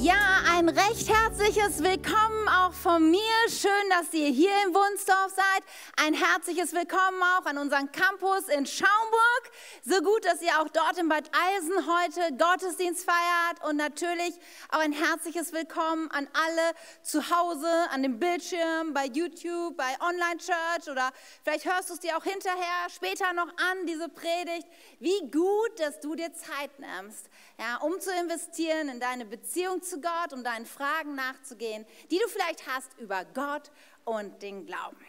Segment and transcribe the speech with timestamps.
[0.00, 0.14] Ja,
[0.58, 3.20] ein recht herzliches Willkommen auch von mir.
[3.48, 5.62] Schön, dass ihr hier in Wunsdorf seid.
[6.04, 9.42] Ein herzliches Willkommen auch an unseren Campus in Schaumburg.
[9.84, 13.70] So gut, dass ihr auch dort in Bad Eisen heute Gottesdienst feiert.
[13.70, 14.34] Und natürlich
[14.70, 20.38] auch ein herzliches Willkommen an alle zu Hause, an dem Bildschirm, bei YouTube, bei Online
[20.38, 21.12] Church oder
[21.44, 24.66] vielleicht hörst du es dir auch hinterher, später noch an, diese Predigt.
[24.98, 27.30] Wie gut, dass du dir Zeit nimmst,
[27.60, 32.28] ja, um zu investieren in deine Beziehung zu Gott, um deinen Fragen nachzugehen, die du
[32.28, 33.70] vielleicht hast über Gott
[34.04, 35.04] und den Glauben.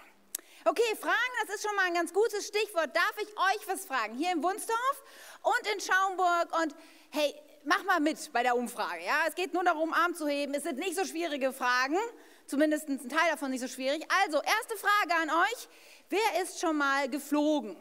[0.66, 2.94] Okay, Fragen, das ist schon mal ein ganz gutes Stichwort.
[2.96, 4.16] Darf ich euch was fragen?
[4.16, 5.04] Hier in Wunsdorf
[5.42, 6.76] und in Schaumburg und
[7.12, 7.34] hey,
[7.64, 9.04] mach mal mit bei der Umfrage.
[9.06, 9.24] Ja?
[9.28, 10.54] Es geht nur darum, Arm zu heben.
[10.54, 11.98] Es sind nicht so schwierige Fragen,
[12.46, 14.06] zumindest ein Teil davon nicht so schwierig.
[14.26, 15.70] Also, erste Frage an euch.
[16.10, 17.78] Wer ist schon mal geflogen?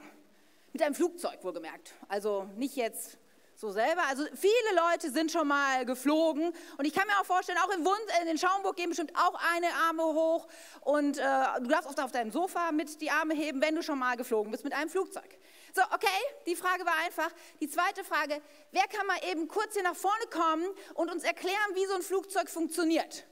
[0.73, 1.95] Mit einem Flugzeug wohlgemerkt.
[2.09, 3.19] Also nicht jetzt
[3.59, 4.03] so selber.
[4.09, 7.85] Also viele Leute sind schon mal geflogen und ich kann mir auch vorstellen, auch in,
[7.85, 10.47] Wund, äh, in Schaumburg gehen bestimmt auch eine Arme hoch
[10.83, 11.23] und äh,
[11.61, 14.53] du darfst auch auf deinem Sofa mit die Arme heben, wenn du schon mal geflogen
[14.53, 15.29] bist mit einem Flugzeug.
[15.75, 16.07] So, okay,
[16.47, 17.31] die Frage war einfach.
[17.61, 21.75] Die zweite Frage, wer kann mal eben kurz hier nach vorne kommen und uns erklären,
[21.75, 23.27] wie so ein Flugzeug funktioniert?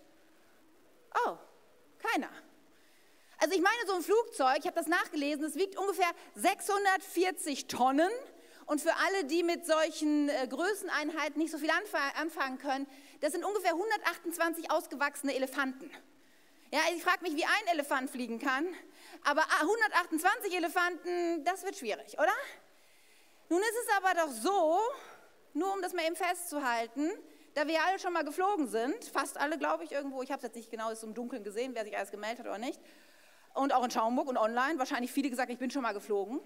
[1.24, 1.36] Oh,
[1.98, 2.30] keiner.
[3.38, 8.10] Also ich meine, so ein Flugzeug, ich habe das nachgelesen, es wiegt ungefähr 640 Tonnen
[8.66, 12.86] und für alle, die mit solchen äh, Größeneinheiten nicht so viel anfangen können,
[13.20, 15.90] das sind ungefähr 128 ausgewachsene Elefanten.
[16.72, 18.66] Ja, ich frage mich, wie ein Elefant fliegen kann,
[19.24, 22.32] aber 128 ah, Elefanten, das wird schwierig, oder?
[23.48, 24.80] Nun ist es aber doch so,
[25.54, 27.12] nur um das mal eben festzuhalten,
[27.54, 30.42] da wir alle schon mal geflogen sind, fast alle, glaube ich, irgendwo, ich habe es
[30.42, 32.80] jetzt nicht genau ist im Dunkeln gesehen, wer sich alles gemeldet hat oder nicht,
[33.54, 36.40] und auch in Schaumburg und online, wahrscheinlich viele gesagt, ich bin schon mal geflogen.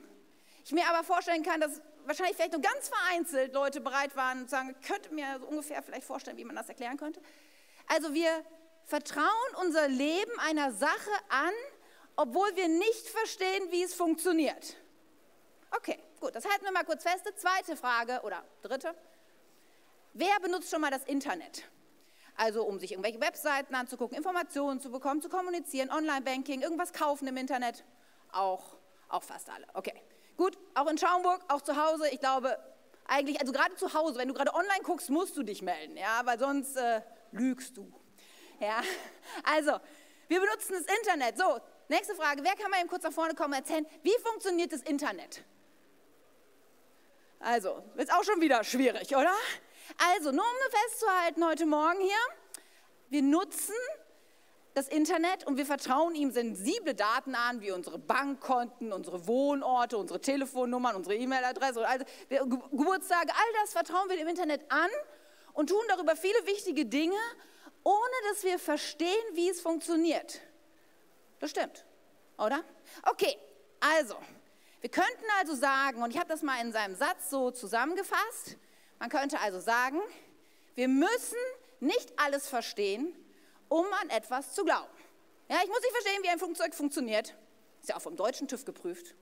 [0.65, 4.51] Ich mir aber vorstellen kann, dass wahrscheinlich vielleicht nur ganz vereinzelt Leute bereit waren und
[4.51, 7.21] sagen, könnte mir so ungefähr vielleicht vorstellen, wie man das erklären könnte.
[7.87, 8.45] Also wir
[8.85, 9.27] vertrauen
[9.61, 11.53] unser Leben einer Sache an,
[12.17, 14.77] obwohl wir nicht verstehen, wie es funktioniert.
[15.71, 17.25] Okay, gut, das halten wir mal kurz fest.
[17.37, 18.95] Zweite Frage oder dritte.
[20.13, 21.65] Wer benutzt schon mal das Internet?
[22.37, 27.37] Also um sich irgendwelche Webseiten anzugucken, Informationen zu bekommen, zu kommunizieren, Online-Banking, irgendwas kaufen im
[27.37, 27.85] Internet?
[28.33, 28.77] Auch,
[29.09, 29.67] auch fast alle.
[29.75, 29.95] Okay.
[30.41, 32.59] Gut, auch in Schaumburg, auch zu Hause, ich glaube,
[33.05, 36.23] eigentlich, also gerade zu Hause, wenn du gerade online guckst, musst du dich melden, ja,
[36.25, 37.93] weil sonst äh, lügst du.
[38.59, 38.81] Ja,
[39.45, 39.73] also,
[40.29, 41.37] wir benutzen das Internet.
[41.37, 44.73] So, nächste Frage, wer kann mal eben kurz nach vorne kommen und erzählen, wie funktioniert
[44.73, 45.45] das Internet?
[47.39, 49.35] Also, ist auch schon wieder schwierig, oder?
[50.15, 52.63] Also, nur um festzuhalten heute Morgen hier,
[53.11, 53.75] wir nutzen
[54.81, 60.23] das Internet und wir vertrauen ihm sensible Daten an, wie unsere Bankkonten, unsere Wohnorte, unsere
[60.23, 64.89] Telefonnummern, unsere E-Mail-Adresse, also Geburtstage, all das vertrauen wir dem Internet an
[65.53, 67.19] und tun darüber viele wichtige Dinge,
[67.85, 70.41] ohne dass wir verstehen, wie es funktioniert.
[71.41, 71.85] Das stimmt,
[72.39, 72.65] oder?
[73.03, 73.37] Okay,
[73.81, 74.17] also,
[74.81, 78.57] wir könnten also sagen, und ich habe das mal in seinem Satz so zusammengefasst,
[78.99, 80.01] man könnte also sagen,
[80.75, 81.37] wir müssen
[81.81, 83.15] nicht alles verstehen,
[83.71, 84.93] um an etwas zu glauben.
[85.49, 87.35] Ja, ich muss nicht verstehen, wie ein Flugzeug funktioniert.
[87.81, 89.15] Ist ja auch vom deutschen TÜV geprüft.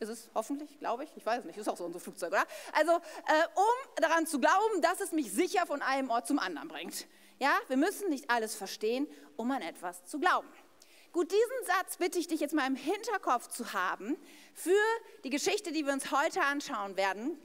[0.00, 1.10] Ist es hoffentlich, glaube ich.
[1.16, 1.56] Ich weiß es nicht.
[1.56, 2.44] Ist auch so unser Flugzeug, oder?
[2.72, 6.68] Also, äh, um daran zu glauben, dass es mich sicher von einem Ort zum anderen
[6.68, 7.06] bringt.
[7.38, 10.48] Ja, wir müssen nicht alles verstehen, um an etwas zu glauben.
[11.12, 14.16] Gut, diesen Satz bitte ich dich jetzt mal im Hinterkopf zu haben
[14.54, 14.70] für
[15.24, 17.38] die Geschichte, die wir uns heute anschauen werden.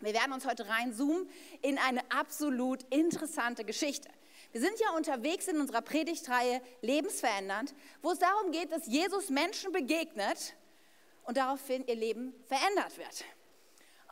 [0.00, 1.28] Wir werden uns heute reinzoomen
[1.62, 4.10] in eine absolut interessante Geschichte.
[4.54, 9.72] Wir sind ja unterwegs in unserer Predigtreihe Lebensverändernd, wo es darum geht, dass Jesus Menschen
[9.72, 10.54] begegnet
[11.24, 13.24] und daraufhin ihr Leben verändert wird.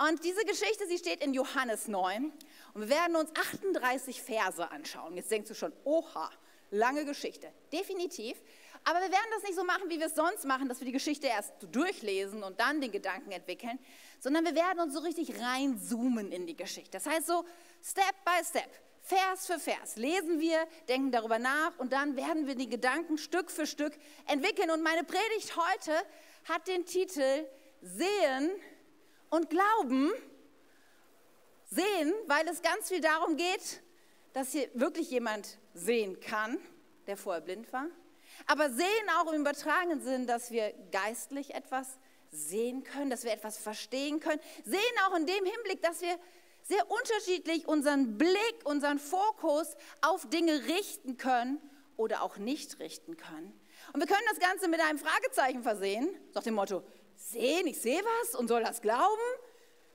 [0.00, 2.32] Und diese Geschichte, sie steht in Johannes 9
[2.75, 5.16] und wir werden uns 38 Verse anschauen.
[5.16, 6.28] Jetzt denkst du schon, oha,
[6.72, 7.47] lange Geschichte.
[7.72, 8.36] Definitiv.
[8.82, 10.92] Aber wir werden das nicht so machen, wie wir es sonst machen, dass wir die
[10.92, 13.78] Geschichte erst durchlesen und dann den Gedanken entwickeln,
[14.19, 16.91] sondern wir werden uns so richtig reinzoomen in die Geschichte.
[16.91, 17.44] Das heißt so
[17.81, 18.69] Step by Step.
[19.02, 23.50] Vers für Vers lesen wir, denken darüber nach und dann werden wir die Gedanken Stück
[23.50, 23.93] für Stück
[24.26, 24.70] entwickeln.
[24.70, 25.93] Und meine Predigt heute
[26.49, 27.46] hat den Titel
[27.81, 28.50] Sehen
[29.31, 30.12] und Glauben.
[31.69, 33.82] Sehen, weil es ganz viel darum geht,
[34.34, 36.58] dass hier wirklich jemand sehen kann,
[37.06, 37.87] der vorher blind war.
[38.46, 41.98] Aber sehen auch im übertragenen Sinn, dass wir geistlich etwas
[42.31, 44.40] sehen können, dass wir etwas verstehen können.
[44.64, 46.19] Sehen auch in dem Hinblick, dass wir
[46.62, 51.61] sehr unterschiedlich unseren Blick, unseren Fokus auf Dinge richten können
[51.97, 53.59] oder auch nicht richten können.
[53.93, 56.82] Und wir können das Ganze mit einem Fragezeichen versehen, nach dem Motto,
[57.14, 59.20] sehen, ich sehe was und soll das glauben?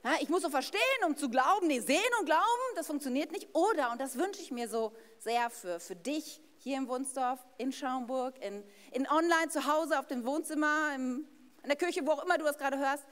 [0.03, 1.67] Ja, ich muss so verstehen, um zu glauben.
[1.67, 2.43] Nee, sehen und glauben,
[2.75, 3.49] das funktioniert nicht.
[3.53, 7.71] Oder, und das wünsche ich mir so sehr für, für dich hier im Wunsdorf, in
[7.71, 11.27] Schaumburg, in, in online, zu Hause, auf dem Wohnzimmer, im,
[11.63, 13.05] in der Kirche, wo auch immer du das gerade hörst.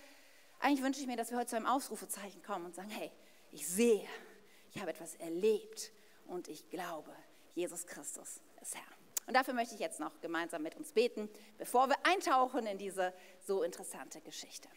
[0.59, 3.11] Eigentlich wünsche ich mir, dass wir heute zu einem Ausrufezeichen kommen und sagen, hey,
[3.55, 4.05] ich sehe,
[4.73, 5.91] ich habe etwas erlebt
[6.27, 7.15] und ich glaube,
[7.53, 8.83] Jesus Christus ist Herr.
[9.27, 13.13] Und dafür möchte ich jetzt noch gemeinsam mit uns beten, bevor wir eintauchen in diese
[13.47, 14.67] so interessante Geschichte.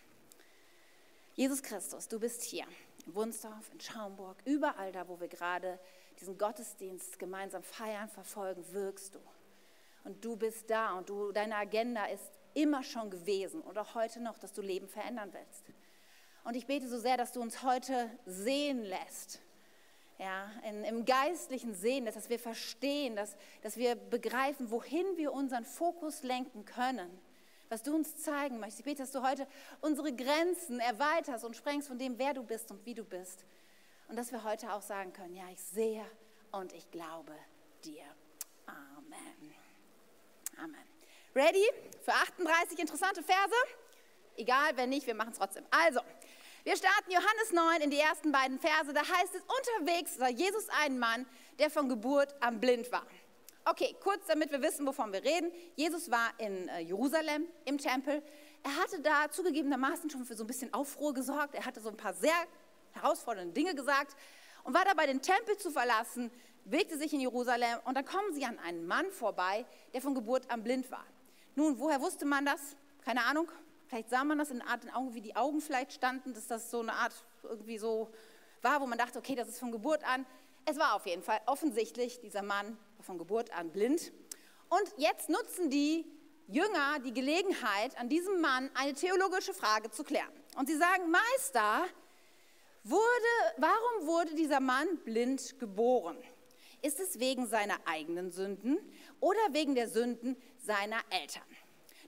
[1.35, 2.67] Jesus Christus, du bist hier
[3.05, 5.81] in Wunsdorf, in Schaumburg, überall da, wo wir gerade
[6.21, 9.21] diesen Gottesdienst gemeinsam feiern, verfolgen, wirkst du.
[10.05, 14.21] Und du bist da und du, deine Agenda ist immer schon gewesen und auch heute
[14.21, 15.65] noch, dass du Leben verändern willst.
[16.45, 19.41] Und ich bete so sehr, dass du uns heute sehen lässt
[20.19, 25.65] ja, in, im geistlichen Sehen, dass wir verstehen, dass, dass wir begreifen, wohin wir unseren
[25.65, 27.09] Fokus lenken können,
[27.69, 28.81] was du uns zeigen möchtest.
[28.81, 29.47] Ich bete, dass du heute
[29.81, 33.45] unsere Grenzen erweiterst und sprengst von dem, wer du bist und wie du bist.
[34.09, 36.05] Und dass wir heute auch sagen können, ja, ich sehe
[36.51, 37.35] und ich glaube
[37.85, 38.05] dir.
[38.67, 39.55] Amen.
[40.57, 40.85] Amen.
[41.35, 41.65] Ready
[42.03, 43.55] für 38 interessante Verse?
[44.37, 45.65] Egal, wenn nicht, wir machen es trotzdem.
[45.71, 46.01] Also,
[46.69, 48.93] wir starten Johannes 9 in die ersten beiden Verse.
[48.93, 51.25] Da heißt es, unterwegs sah Jesus einen Mann,
[51.59, 53.07] der von Geburt an blind war.
[53.65, 55.51] Okay, kurz, damit wir wissen, wovon wir reden.
[55.77, 58.23] Jesus war in äh, Jerusalem im Tempel.
[58.63, 61.55] Er hatte da zugegebenermaßen schon für so ein bisschen Aufruhr gesorgt.
[61.55, 62.37] Er hatte so ein paar sehr
[62.93, 64.15] herausfordernde Dinge gesagt
[64.65, 66.31] und war dabei, den Tempel zu verlassen,
[66.67, 69.65] bewegte sich in Jerusalem und dann kommen sie an einen Mann vorbei,
[69.95, 71.07] der von Geburt an blind war.
[71.55, 72.61] Nun, woher wusste man das?
[73.07, 73.51] Keine Ahnung.
[73.89, 76.71] Vielleicht sah man das in Art in Augen, wie die Augen vielleicht standen, dass das
[76.71, 78.11] so eine Art irgendwie so
[78.61, 80.27] war, wo man dachte, okay, das ist von Geburt an.
[80.67, 84.13] Es war auf jeden Fall offensichtlich, dieser Mann war von Geburt an blind.
[84.69, 86.05] Und jetzt nutzen die
[86.49, 90.33] Jünger die Gelegenheit, an diesem Mann eine theologische Frage zu klären.
[90.57, 91.87] Und sie sagen, Meister,
[92.85, 93.01] wurde,
[93.57, 96.19] warum wurde dieser Mann blind geboren?
[96.83, 98.79] Ist es wegen seiner eigenen Sünden
[99.21, 101.43] oder wegen der Sünden seiner Eltern?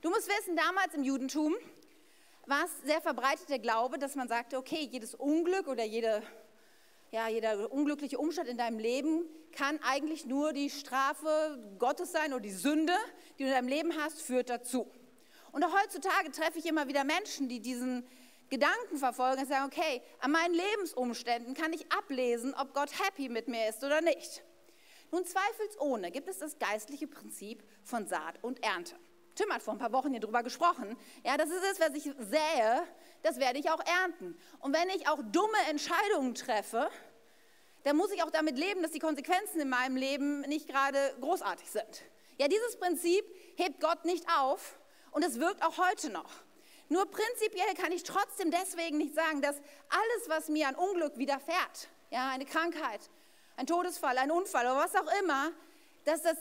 [0.01, 1.55] Du musst wissen, damals im Judentum
[2.47, 6.23] war es sehr verbreitet der Glaube, dass man sagte, okay, jedes Unglück oder jede,
[7.11, 12.41] ja, jeder unglückliche Umstand in deinem Leben kann eigentlich nur die Strafe Gottes sein oder
[12.41, 12.95] die Sünde,
[13.39, 14.91] die du in deinem Leben hast, führt dazu.
[15.53, 18.07] Und auch heutzutage treffe ich immer wieder Menschen, die diesen
[18.49, 23.49] Gedanken verfolgen und sagen, okay, an meinen Lebensumständen kann ich ablesen, ob Gott happy mit
[23.49, 24.43] mir ist oder nicht.
[25.13, 28.97] Nun zweifelsohne gibt es das geistliche Prinzip von Saat und Ernte.
[29.41, 30.99] Tim hat vor ein paar Wochen hier drüber gesprochen.
[31.25, 32.83] Ja, das ist es, was ich sähe,
[33.23, 34.39] das werde ich auch ernten.
[34.59, 36.91] Und wenn ich auch dumme Entscheidungen treffe,
[37.85, 41.71] dann muss ich auch damit leben, dass die Konsequenzen in meinem Leben nicht gerade großartig
[41.71, 42.03] sind.
[42.37, 43.25] Ja, dieses Prinzip
[43.57, 44.79] hebt Gott nicht auf
[45.11, 46.31] und es wirkt auch heute noch.
[46.91, 51.89] Nur prinzipiell kann ich trotzdem deswegen nicht sagen, dass alles, was mir an Unglück widerfährt,
[52.11, 53.01] ja, eine Krankheit,
[53.57, 55.53] ein Todesfall, ein Unfall oder was auch immer,
[56.05, 56.37] dass das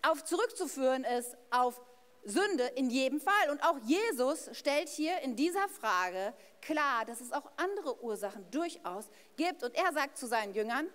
[0.00, 1.78] auf zurückzuführen ist auf
[2.24, 3.50] Sünde in jedem Fall.
[3.50, 9.06] Und auch Jesus stellt hier in dieser Frage klar, dass es auch andere Ursachen durchaus
[9.36, 9.62] gibt.
[9.62, 10.88] Und er sagt zu seinen Jüngern,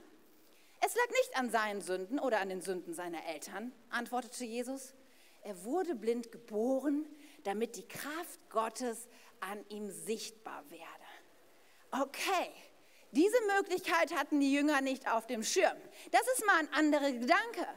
[0.86, 4.94] es lag nicht an seinen Sünden oder an den Sünden seiner Eltern, antwortete Jesus.
[5.44, 7.06] Er wurde blind geboren,
[7.44, 9.08] damit die Kraft Gottes
[9.40, 10.86] an ihm sichtbar werde.
[11.92, 12.52] Okay,
[13.12, 15.78] diese Möglichkeit hatten die Jünger nicht auf dem Schirm.
[16.12, 17.68] Das ist mal ein anderer Gedanke.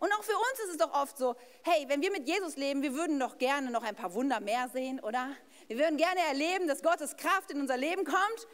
[0.00, 2.82] Und auch für uns ist es doch oft so, hey, wenn wir mit Jesus leben,
[2.82, 5.30] wir würden doch gerne noch ein paar Wunder mehr sehen, oder?
[5.68, 8.48] Wir würden gerne erleben, dass Gottes Kraft in unser Leben kommt.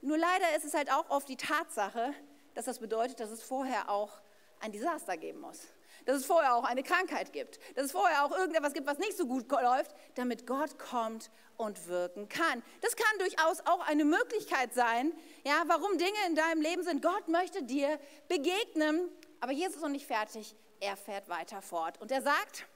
[0.00, 2.14] Nur leider ist es halt auch oft die Tatsache,
[2.54, 4.20] dass das bedeutet, dass es vorher auch
[4.60, 5.60] ein Desaster geben muss.
[6.04, 7.58] Dass es vorher auch eine Krankheit gibt.
[7.74, 11.88] Dass es vorher auch irgendetwas gibt, was nicht so gut läuft, damit Gott kommt und
[11.88, 12.62] wirken kann.
[12.80, 15.12] Das kann durchaus auch eine Möglichkeit sein,
[15.44, 17.02] ja, warum Dinge in deinem Leben sind.
[17.02, 19.08] Gott möchte dir begegnen,
[19.40, 22.00] aber Jesus ist noch nicht fertig er fährt weiter fort.
[22.00, 22.66] Und er sagt,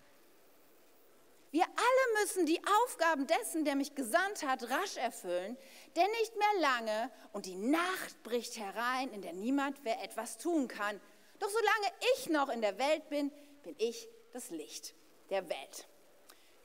[1.52, 5.56] wir alle müssen die Aufgaben dessen, der mich gesandt hat, rasch erfüllen,
[5.96, 10.68] denn nicht mehr lange und die Nacht bricht herein, in der niemand wer etwas tun
[10.68, 11.00] kann.
[11.40, 14.94] Doch solange ich noch in der Welt bin, bin ich das Licht
[15.30, 15.88] der Welt.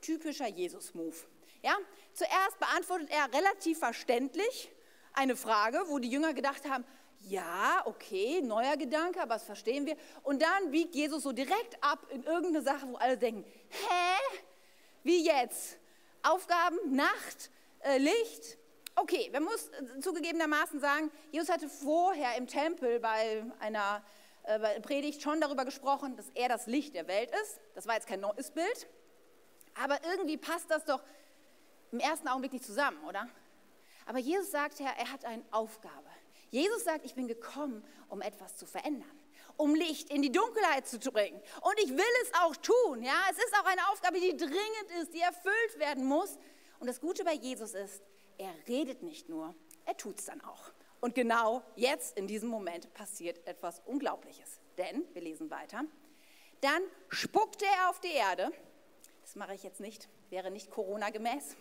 [0.01, 1.15] Typischer Jesus-Move.
[1.63, 1.75] Ja,
[2.13, 4.69] zuerst beantwortet er relativ verständlich
[5.13, 6.85] eine Frage, wo die Jünger gedacht haben,
[7.27, 9.97] ja, okay, neuer Gedanke, aber das verstehen wir.
[10.23, 14.37] Und dann biegt Jesus so direkt ab in irgendeine Sache, wo alle denken, hä?
[15.03, 15.77] Wie jetzt?
[16.23, 17.49] Aufgaben, Nacht,
[17.81, 18.57] äh, Licht?
[18.95, 24.03] Okay, man muss äh, zugegebenermaßen sagen, Jesus hatte vorher im Tempel bei einer
[24.43, 27.59] äh, Predigt schon darüber gesprochen, dass er das Licht der Welt ist.
[27.73, 28.87] Das war jetzt kein neues Bild.
[29.81, 31.01] Aber irgendwie passt das doch
[31.91, 33.27] im ersten Augenblick nicht zusammen, oder?
[34.05, 36.09] Aber Jesus sagt ja, er hat eine Aufgabe.
[36.51, 39.19] Jesus sagt, ich bin gekommen, um etwas zu verändern,
[39.57, 41.41] um Licht in die Dunkelheit zu bringen.
[41.61, 43.03] Und ich will es auch tun.
[43.03, 46.37] Ja, es ist auch eine Aufgabe, die dringend ist, die erfüllt werden muss.
[46.79, 48.01] Und das Gute bei Jesus ist,
[48.37, 50.71] er redet nicht nur, er tut es dann auch.
[50.99, 54.59] Und genau jetzt, in diesem Moment, passiert etwas Unglaubliches.
[54.77, 55.83] Denn, wir lesen weiter,
[56.61, 58.51] dann spuckte er auf die Erde,
[59.21, 61.55] das mache ich jetzt nicht, wäre nicht Corona-gemäß,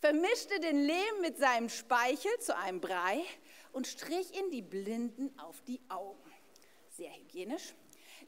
[0.00, 3.22] vermischte den Lehm mit seinem Speichel zu einem Brei
[3.74, 6.32] und strich ihn die Blinden auf die Augen.
[6.90, 7.74] Sehr hygienisch.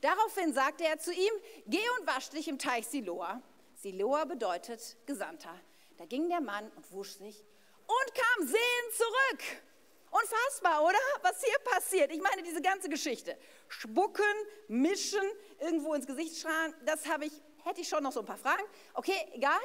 [0.00, 1.32] Daraufhin sagte er zu ihm,
[1.66, 3.40] geh und wasch dich im Teich Siloa.
[3.76, 5.54] Siloa bedeutet Gesandter.
[5.96, 7.42] Da ging der Mann und wusch sich
[7.86, 9.62] und kam sehend zurück.
[10.10, 10.98] Unfassbar, oder?
[11.22, 12.10] Was hier passiert.
[12.10, 13.36] Ich meine, diese ganze Geschichte.
[13.68, 14.24] Spucken,
[14.68, 15.22] mischen,
[15.60, 17.32] irgendwo ins Gesicht schreien, das habe ich,
[17.64, 18.62] hätte ich schon noch so ein paar Fragen.
[18.94, 19.60] Okay, egal.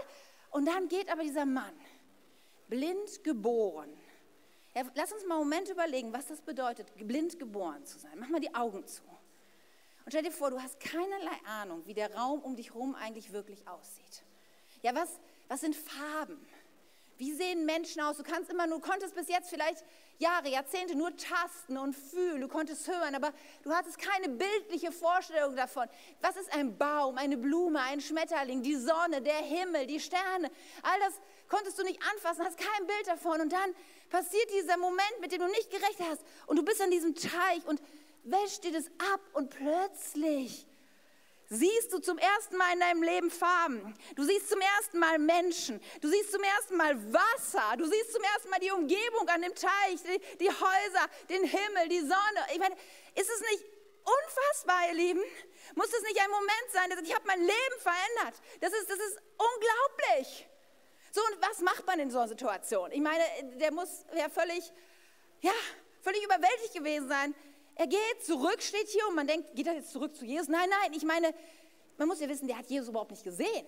[0.51, 1.73] Und dann geht aber dieser Mann,
[2.67, 3.97] blind geboren.
[4.73, 8.11] Ja, lass uns mal einen Moment überlegen, was das bedeutet, blind geboren zu sein.
[8.17, 9.03] Mach mal die Augen zu.
[9.03, 13.33] Und stell dir vor, du hast keinerlei Ahnung, wie der Raum um dich herum eigentlich
[13.33, 14.23] wirklich aussieht.
[14.81, 16.43] Ja, was, was sind Farben?
[17.17, 18.17] Wie sehen Menschen aus?
[18.17, 19.83] Du kannst immer nur, konntest bis jetzt vielleicht
[20.21, 25.55] Jahre, Jahrzehnte nur tasten und fühlen, du konntest hören, aber du hattest keine bildliche Vorstellung
[25.55, 25.87] davon.
[26.21, 30.51] Was ist ein Baum, eine Blume, ein Schmetterling, die Sonne, der Himmel, die Sterne?
[30.83, 31.15] All das
[31.49, 33.41] konntest du nicht anfassen, hast kein Bild davon.
[33.41, 33.75] Und dann
[34.09, 36.21] passiert dieser Moment, mit dem du nicht gerechnet hast.
[36.45, 37.81] Und du bist an diesem Teich und
[38.23, 40.67] wäscht dir das ab und plötzlich
[41.51, 43.93] siehst du zum ersten Mal in deinem Leben Farben.
[44.15, 45.81] Du siehst zum ersten Mal Menschen.
[45.99, 47.75] Du siehst zum ersten Mal Wasser.
[47.77, 51.89] Du siehst zum ersten Mal die Umgebung an dem Teich, die, die Häuser, den Himmel,
[51.89, 52.41] die Sonne.
[52.53, 52.73] Ich meine,
[53.15, 53.65] ist es nicht
[54.01, 55.21] unfassbar, ihr Lieben?
[55.75, 58.41] Muss es nicht ein Moment sein, dass ich habe mein Leben verändert?
[58.61, 60.47] Das ist, das ist unglaublich.
[61.11, 62.93] So, und was macht man in so einer Situation?
[62.93, 63.23] Ich meine,
[63.57, 64.71] der muss ja völlig,
[65.41, 65.51] ja,
[66.01, 67.35] völlig überwältigt gewesen sein.
[67.75, 70.47] Er geht zurück, steht hier und man denkt, geht er jetzt zurück zu Jesus?
[70.47, 71.33] Nein, nein, ich meine,
[71.97, 73.65] man muss ja wissen, der hat Jesus überhaupt nicht gesehen.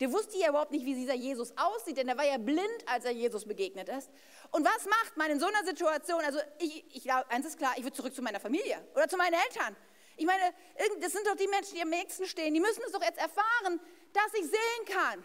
[0.00, 3.04] Der wusste ja überhaupt nicht, wie dieser Jesus aussieht, denn er war ja blind, als
[3.04, 4.08] er Jesus begegnet ist.
[4.50, 6.20] Und was macht man in so einer Situation?
[6.24, 9.18] Also ich, ich glaube, eins ist klar, ich würde zurück zu meiner Familie oder zu
[9.18, 9.76] meinen Eltern.
[10.16, 10.54] Ich meine,
[11.00, 12.54] das sind doch die Menschen, die am nächsten stehen.
[12.54, 13.78] Die müssen es doch jetzt erfahren,
[14.12, 15.22] dass ich sehen kann.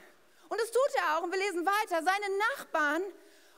[0.50, 1.24] Und das tut er auch.
[1.24, 2.04] Und wir lesen weiter.
[2.04, 3.04] Seine Nachbarn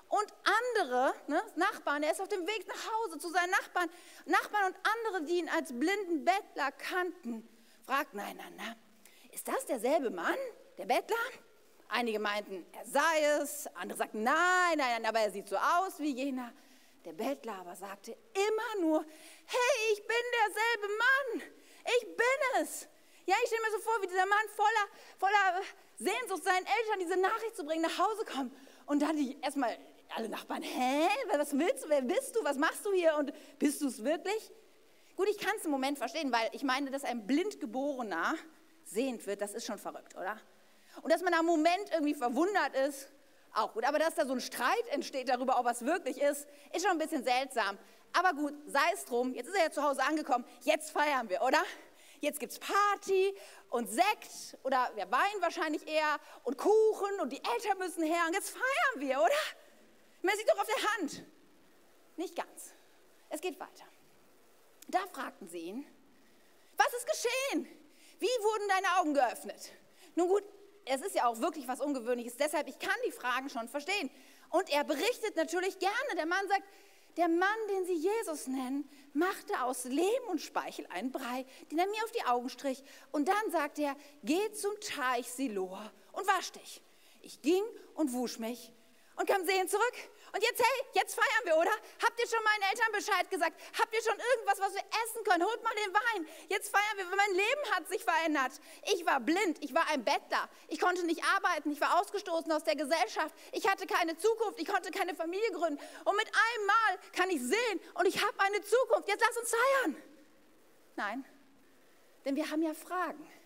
[0.09, 0.33] und
[0.77, 3.89] andere, ne, Nachbarn, er ist auf dem Weg nach Hause zu seinen Nachbarn,
[4.25, 7.47] Nachbarn und andere, die ihn als blinden Bettler kannten,
[7.85, 8.75] fragten einander,
[9.31, 10.37] ist das derselbe Mann,
[10.77, 11.17] der Bettler?
[11.89, 15.99] Einige meinten, er sei es, andere sagten, nein, nein, nein, aber er sieht so aus
[15.99, 16.51] wie jener.
[17.05, 18.99] Der Bettler aber sagte immer nur,
[19.45, 21.49] hey, ich bin derselbe Mann,
[21.85, 22.87] ich bin es.
[23.25, 24.87] Ja, ich stelle mir so vor, wie dieser Mann voller,
[25.17, 25.61] voller
[25.97, 28.53] Sehnsucht seinen Eltern diese Nachricht zu bringen, nach Hause kommt
[28.87, 29.77] und dann die erstmal
[30.15, 33.81] alle Nachbarn, hä, was willst du, wer bist du, was machst du hier und bist
[33.81, 34.51] du es wirklich?
[35.15, 38.35] Gut, ich kann es im Moment verstehen, weil ich meine, dass ein Blindgeborener
[38.83, 40.39] sehend wird, das ist schon verrückt, oder?
[41.01, 43.09] Und dass man am Moment irgendwie verwundert ist,
[43.53, 43.83] auch gut.
[43.85, 46.97] Aber dass da so ein Streit entsteht darüber, ob was wirklich ist, ist schon ein
[46.97, 47.77] bisschen seltsam.
[48.13, 51.41] Aber gut, sei es drum, jetzt ist er ja zu Hause angekommen, jetzt feiern wir,
[51.41, 51.61] oder?
[52.19, 53.35] Jetzt gibt es Party
[53.69, 58.33] und Sekt oder ja, Wein wahrscheinlich eher und Kuchen und die Eltern müssen her und
[58.33, 59.33] jetzt feiern wir, oder?
[60.27, 61.23] Man sieht doch auf der Hand.
[62.17, 62.73] Nicht ganz.
[63.29, 63.85] Es geht weiter.
[64.89, 65.87] Da fragten sie ihn,
[66.75, 67.65] was ist geschehen?
[68.19, 69.71] Wie wurden deine Augen geöffnet?
[70.15, 70.43] Nun gut,
[70.83, 74.11] es ist ja auch wirklich was Ungewöhnliches, deshalb ich kann die Fragen schon verstehen.
[74.49, 76.15] Und er berichtet natürlich gerne.
[76.17, 76.63] Der Mann sagt,
[77.15, 81.87] der Mann, den sie Jesus nennen, machte aus Lehm und Speichel einen Brei, den er
[81.87, 82.83] mir auf die Augen strich.
[83.13, 86.81] Und dann sagte er, geh zum Teich Siloa und wasch dich.
[87.21, 88.73] Ich ging und wusch mich
[89.17, 89.93] und kam sehen zurück.
[90.33, 91.71] Und jetzt, hey, jetzt feiern wir, oder?
[92.03, 93.59] Habt ihr schon meinen Eltern Bescheid gesagt?
[93.79, 95.45] Habt ihr schon irgendwas, was wir essen können?
[95.45, 96.27] Holt mal den Wein.
[96.49, 98.51] Jetzt feiern wir, mein Leben hat sich verändert.
[98.93, 100.49] Ich war blind, ich war ein Bettler.
[100.67, 103.33] Ich konnte nicht arbeiten, ich war ausgestoßen aus der Gesellschaft.
[103.51, 105.79] Ich hatte keine Zukunft, ich konnte keine Familie gründen.
[106.03, 109.07] Und mit einem Mal kann ich sehen und ich habe eine Zukunft.
[109.07, 110.03] Jetzt lass uns feiern.
[110.95, 111.25] Nein,
[112.25, 113.36] denn wir haben ja Fragen.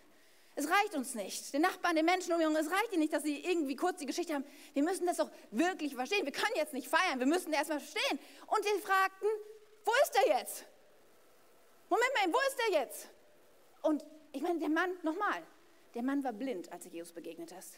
[0.55, 1.53] Es reicht uns nicht.
[1.53, 4.05] Den Nachbarn, den Menschen um uns, es reicht ihnen nicht, dass sie irgendwie kurz die
[4.05, 4.45] Geschichte haben.
[4.73, 6.25] Wir müssen das doch wirklich verstehen.
[6.25, 8.19] Wir können jetzt nicht feiern, wir müssen erst mal verstehen.
[8.47, 9.27] Und sie fragten,
[9.85, 10.65] wo ist er jetzt?
[11.89, 13.07] Moment mal, wo ist er jetzt?
[13.81, 15.41] Und ich meine, der Mann, nochmal,
[15.93, 17.75] der Mann war blind, als er Jesus begegnet ist.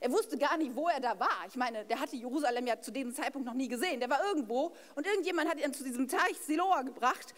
[0.00, 1.44] Er wusste gar nicht, wo er da war.
[1.46, 4.00] Ich meine, der hatte Jerusalem ja zu diesem Zeitpunkt noch nie gesehen.
[4.00, 7.34] Der war irgendwo und irgendjemand hat ihn zu diesem Teich Siloa gebracht.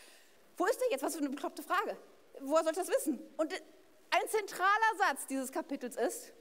[0.57, 1.03] Wo ist er jetzt?
[1.03, 1.97] Was für eine bekloppte Frage.
[2.41, 3.19] Woher soll das wissen?
[3.37, 3.53] Und
[4.15, 6.33] ein zentraler Satz dieses Kapitels ist,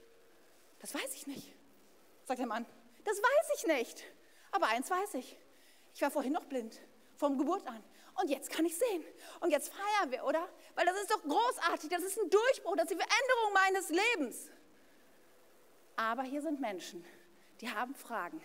[0.80, 1.54] das weiß ich nicht,
[2.26, 2.66] sagt der Mann.
[3.04, 4.04] Das weiß ich nicht.
[4.52, 5.38] Aber eins weiß ich,
[5.94, 6.80] ich war vorhin noch blind,
[7.18, 7.84] vom Geburt an.
[8.22, 9.04] Und jetzt kann ich sehen.
[9.40, 10.48] Und jetzt feiern wir, oder?
[10.76, 14.50] Weil das ist doch großartig, das ist ein Durchbruch, das ist die Veränderung meines Lebens.
[15.96, 17.04] Aber hier sind Menschen,
[17.62, 18.42] die haben Fragen.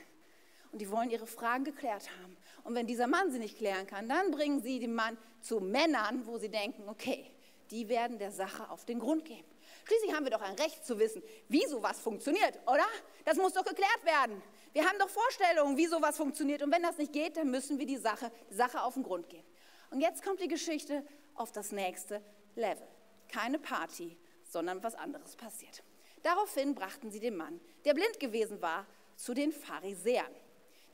[0.72, 2.36] Und die wollen ihre Fragen geklärt haben.
[2.64, 6.26] Und wenn dieser Mann sie nicht klären kann, dann bringen sie den Mann zu Männern,
[6.26, 7.30] wo sie denken, okay,
[7.70, 9.44] die werden der Sache auf den Grund gehen.
[9.84, 12.86] Schließlich haben wir doch ein Recht zu wissen, wie sowas funktioniert, oder?
[13.24, 14.42] Das muss doch geklärt werden.
[14.72, 16.62] Wir haben doch Vorstellungen, wie sowas funktioniert.
[16.62, 19.28] Und wenn das nicht geht, dann müssen wir die Sache, die Sache auf den Grund
[19.28, 19.44] gehen.
[19.90, 22.22] Und jetzt kommt die Geschichte auf das nächste
[22.54, 22.86] Level.
[23.28, 25.82] Keine Party, sondern was anderes passiert.
[26.22, 30.32] Daraufhin brachten sie den Mann, der blind gewesen war, zu den Pharisäern,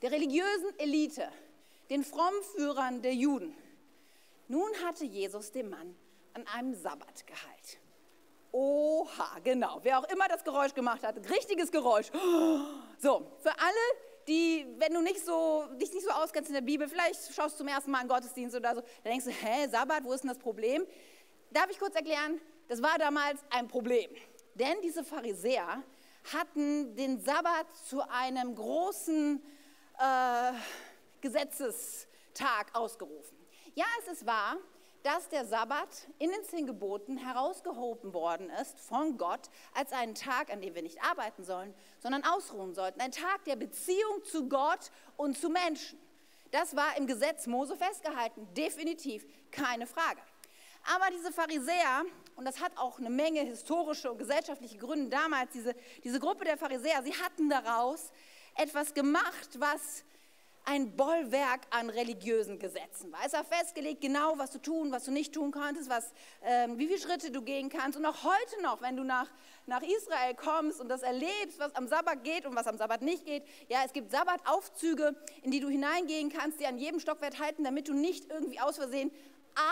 [0.02, 1.28] der religiösen Elite,
[1.90, 3.56] den Frommführern der Juden.
[4.48, 5.96] Nun hatte Jesus den Mann
[6.34, 7.78] an einem Sabbat geheilt.
[8.52, 9.80] Oha, genau.
[9.82, 12.10] Wer auch immer das Geräusch gemacht hat, richtiges Geräusch.
[12.98, 13.98] So, für alle,
[14.28, 17.58] die, wenn du nicht so, dich nicht so auskennst in der Bibel, vielleicht schaust du
[17.58, 20.28] zum ersten Mal einen Gottesdienst oder so, dann denkst du, hä, Sabbat, wo ist denn
[20.28, 20.86] das Problem?
[21.50, 22.40] Darf ich kurz erklären?
[22.68, 24.10] Das war damals ein Problem.
[24.54, 25.82] Denn diese Pharisäer
[26.32, 29.42] hatten den Sabbat zu einem großen
[29.98, 30.52] äh,
[31.20, 33.36] Gesetzestag ausgerufen.
[33.74, 34.56] Ja, es ist wahr,
[35.04, 40.50] dass der Sabbat in den zehn Geboten herausgehoben worden ist von Gott als einen Tag,
[40.50, 43.02] an dem wir nicht arbeiten sollen, sondern ausruhen sollten.
[43.02, 45.98] Ein Tag der Beziehung zu Gott und zu Menschen.
[46.52, 50.20] Das war im Gesetz Mose festgehalten, definitiv keine Frage.
[50.94, 52.04] Aber diese Pharisäer,
[52.36, 56.56] und das hat auch eine Menge historische und gesellschaftliche Gründe damals, diese, diese Gruppe der
[56.56, 58.10] Pharisäer, sie hatten daraus
[58.54, 60.02] etwas gemacht, was
[60.64, 63.14] ein Bollwerk an religiösen Gesetzen.
[63.24, 66.86] Es war festgelegt, genau was du tun, was du nicht tun konntest, was, ähm, wie
[66.86, 67.98] viele Schritte du gehen kannst.
[67.98, 69.28] Und auch heute noch, wenn du nach,
[69.66, 73.26] nach Israel kommst und das erlebst, was am Sabbat geht und was am Sabbat nicht
[73.26, 73.44] geht.
[73.68, 77.88] Ja, es gibt Sabbataufzüge, in die du hineingehen kannst, die an jedem Stockwerk halten, damit
[77.88, 79.10] du nicht irgendwie aus Versehen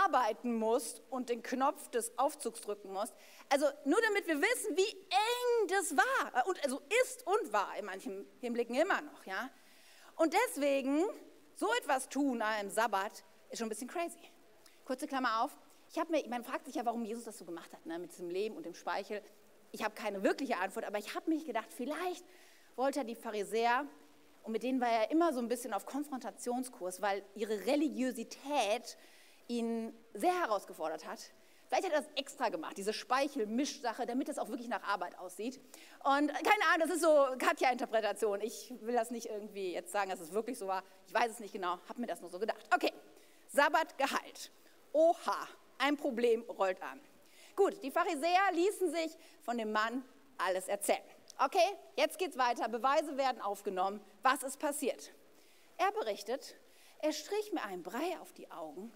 [0.04, 3.14] arbeiten musst und den Knopf des Aufzugs drücken musst.
[3.48, 7.86] Also nur damit wir wissen, wie eng das war und also ist und war in
[7.86, 9.50] manchen Hinblicken immer noch, ja.
[10.22, 11.02] Und deswegen,
[11.56, 14.20] so etwas tun einem Sabbat ist schon ein bisschen crazy.
[14.84, 15.50] Kurze Klammer auf.
[15.90, 18.30] Ich mir, man fragt sich ja, warum Jesus das so gemacht hat, ne, mit diesem
[18.30, 19.20] Leben und dem Speichel.
[19.72, 22.24] Ich habe keine wirkliche Antwort, aber ich habe mich gedacht, vielleicht
[22.76, 23.84] wollte er die Pharisäer,
[24.44, 28.96] und mit denen war er immer so ein bisschen auf Konfrontationskurs, weil ihre Religiosität
[29.48, 31.32] ihn sehr herausgefordert hat.
[31.72, 35.58] Vielleicht hat er das extra gemacht, diese Speichelmischsache, damit es auch wirklich nach Arbeit aussieht.
[36.04, 38.42] Und keine Ahnung, das ist so Katja-Interpretation.
[38.42, 40.82] Ich will das nicht irgendwie jetzt sagen, dass es wirklich so war.
[41.06, 42.58] Ich weiß es nicht genau, habe mir das nur so gedacht.
[42.74, 42.92] Okay,
[43.48, 44.50] Sabbat geheilt.
[44.92, 47.00] Oha, ein Problem rollt an.
[47.56, 50.04] Gut, die Pharisäer ließen sich von dem Mann
[50.36, 51.00] alles erzählen.
[51.38, 52.68] Okay, jetzt geht's weiter.
[52.68, 54.02] Beweise werden aufgenommen.
[54.20, 55.10] Was ist passiert?
[55.78, 56.54] Er berichtet,
[56.98, 58.92] er strich mir einen Brei auf die Augen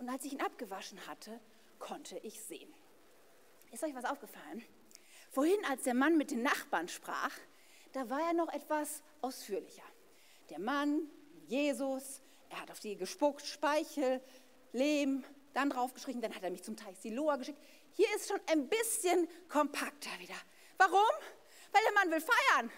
[0.00, 1.38] und als ich ihn abgewaschen hatte,
[1.78, 2.72] konnte ich sehen.
[3.72, 4.64] Ist euch was aufgefallen?
[5.30, 7.32] Vorhin, als der Mann mit den Nachbarn sprach,
[7.92, 9.82] da war er noch etwas ausführlicher.
[10.50, 11.10] Der Mann,
[11.46, 14.20] Jesus, er hat auf die gespuckt, Speichel,
[14.72, 17.58] Lehm, dann draufgeschrieben, dann hat er mich zum Teich Siloa geschickt.
[17.92, 20.34] Hier ist schon ein bisschen kompakter wieder.
[20.76, 21.00] Warum?
[21.72, 22.70] Weil der Mann will feiern.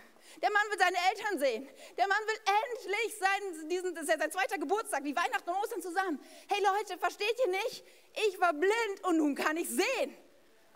[0.43, 1.69] Der Mann will seine Eltern sehen.
[1.97, 5.57] Der Mann will endlich sein, diesen, das ist ja sein zweiter Geburtstag, wie Weihnachten und
[5.57, 6.21] Ostern zusammen.
[6.49, 7.85] Hey Leute, versteht ihr nicht?
[8.29, 10.17] Ich war blind und nun kann ich sehen.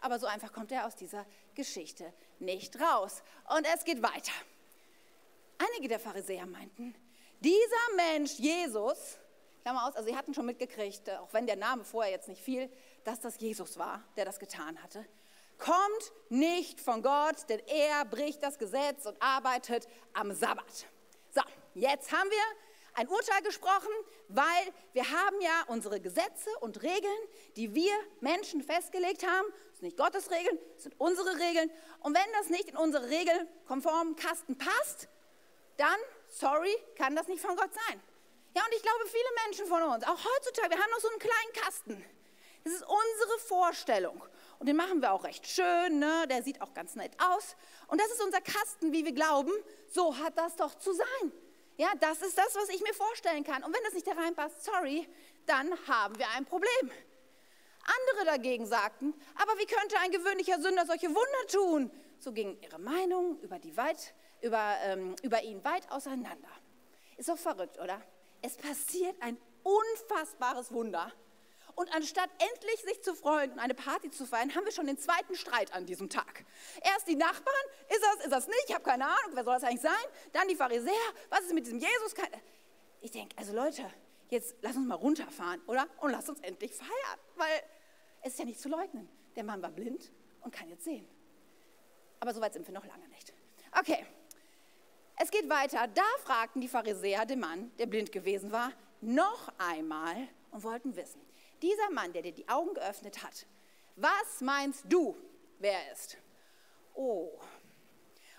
[0.01, 3.23] Aber so einfach kommt er aus dieser Geschichte nicht raus.
[3.57, 4.33] Und es geht weiter.
[5.59, 6.95] Einige der Pharisäer meinten,
[7.41, 9.19] dieser Mensch, Jesus,
[9.63, 12.69] Klammer aus, also sie hatten schon mitgekriegt, auch wenn der Name vorher jetzt nicht fiel,
[13.05, 15.07] dass das Jesus war, der das getan hatte
[15.63, 20.87] kommt nicht von Gott, denn er bricht das Gesetz und arbeitet am Sabbat.
[21.31, 21.41] So,
[21.75, 22.43] jetzt haben wir
[22.95, 23.93] ein Urteil gesprochen,
[24.29, 27.19] weil wir haben ja unsere Gesetze und Regeln,
[27.57, 29.47] die wir Menschen festgelegt haben.
[29.71, 31.71] Das sind nicht Gottes Regeln, das sind unsere Regeln.
[32.01, 35.09] Und wenn das nicht in unsere regelkonformen Kasten passt,
[35.77, 35.97] dann,
[36.29, 38.03] sorry, kann das nicht von Gott sein.
[38.55, 41.21] Ja, und ich glaube, viele Menschen von uns, auch heutzutage, wir haben noch so einen
[41.21, 42.05] kleinen Kasten.
[42.65, 44.23] Das ist unsere Vorstellung.
[44.63, 46.25] Und den machen wir auch recht schön, ne?
[46.31, 47.57] der sieht auch ganz nett aus.
[47.89, 49.51] Und das ist unser Kasten, wie wir glauben,
[49.89, 51.33] so hat das doch zu sein.
[51.79, 53.65] Ja, das ist das, was ich mir vorstellen kann.
[53.65, 55.09] Und wenn das nicht da reinpasst, sorry,
[55.47, 56.93] dann haben wir ein Problem.
[58.13, 61.91] Andere dagegen sagten, aber wie könnte ein gewöhnlicher Sünder solche Wunder tun?
[62.21, 66.51] So gingen ihre Meinungen über, die weit, über, ähm, über ihn weit auseinander.
[67.17, 68.01] Ist doch verrückt, oder?
[68.43, 71.11] Es passiert ein unfassbares Wunder
[71.75, 74.99] Und anstatt endlich sich zu freuen und eine Party zu feiern, haben wir schon den
[74.99, 76.45] zweiten Streit an diesem Tag.
[76.83, 78.65] Erst die Nachbarn, ist das, ist das nicht?
[78.69, 80.05] Ich habe keine Ahnung, wer soll das eigentlich sein?
[80.33, 80.93] Dann die Pharisäer,
[81.31, 82.15] was ist mit diesem Jesus?
[83.01, 83.91] Ich denke, also Leute,
[84.29, 85.87] jetzt lass uns mal runterfahren, oder?
[86.01, 87.63] Und lass uns endlich feiern, weil
[88.23, 89.09] es ist ja nicht zu leugnen.
[89.35, 91.09] Der Mann war blind und kann jetzt sehen.
[92.21, 93.33] Aber so weit sind wir noch lange nicht.
[93.79, 94.07] Okay,
[95.17, 95.89] es geht weiter.
[95.89, 101.21] Da fragten die Pharisäer den Mann, der blind gewesen war, noch einmal und wollten wissen,
[101.63, 103.47] dieser Mann, der dir die Augen geöffnet hat,
[103.97, 105.17] was meinst du,
[105.59, 106.19] wer er ist?
[106.95, 107.31] Oh.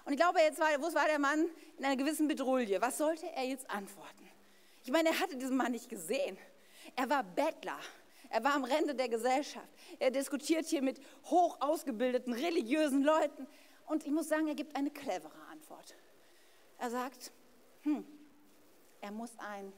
[0.05, 2.81] Und ich glaube, jetzt war, wo war der Mann in einer gewissen Bedrulle?
[2.81, 4.29] Was sollte er jetzt antworten?
[4.83, 6.37] Ich meine, er hatte diesen Mann nicht gesehen.
[6.95, 7.79] Er war Bettler.
[8.29, 9.67] Er war am Rande der Gesellschaft.
[9.99, 13.47] Er diskutiert hier mit hoch ausgebildeten religiösen Leuten.
[13.85, 15.95] Und ich muss sagen, er gibt eine clevere Antwort.
[16.79, 17.31] Er sagt,
[17.83, 18.05] hm,
[19.01, 19.71] er muss ein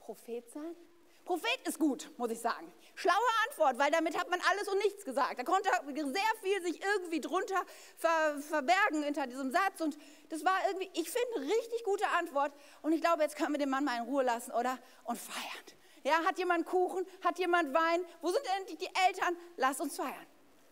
[0.00, 0.74] Prophet sein.
[1.24, 2.72] Prophet ist gut, muss ich sagen.
[2.94, 3.14] Schlaue
[3.48, 5.38] Antwort, weil damit hat man alles und nichts gesagt.
[5.38, 7.64] Da konnte sehr viel sich irgendwie drunter
[7.96, 9.80] ver verbergen hinter diesem Satz.
[9.80, 9.96] Und
[10.28, 12.52] das war irgendwie, ich finde, richtig gute Antwort.
[12.82, 14.78] Und ich glaube, jetzt können wir den Mann mal in Ruhe lassen, oder?
[15.04, 15.78] Und feiern.
[16.02, 17.06] Ja, hat jemand Kuchen?
[17.22, 18.04] Hat jemand Wein?
[18.20, 19.36] Wo sind endlich die Eltern?
[19.56, 20.26] Lass uns feiern.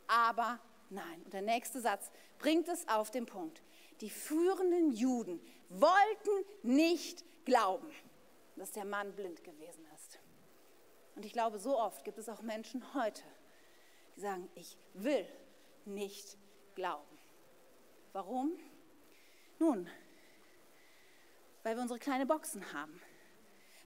[0.07, 0.59] Aber
[0.91, 1.23] nein.
[1.25, 3.63] Und der nächste Satz bringt es auf den Punkt.
[4.01, 7.91] Die führenden Juden wollten nicht glauben,
[8.57, 9.88] dass der Mann blind gewesen ist.
[11.19, 13.25] Und ich glaube, so oft gibt es auch Menschen heute,
[14.15, 15.27] die sagen, ich will
[15.85, 16.39] nicht
[16.77, 17.19] glauben.
[18.13, 18.53] Warum?
[19.59, 19.91] Nun,
[21.65, 23.03] weil wir unsere kleine Boxen haben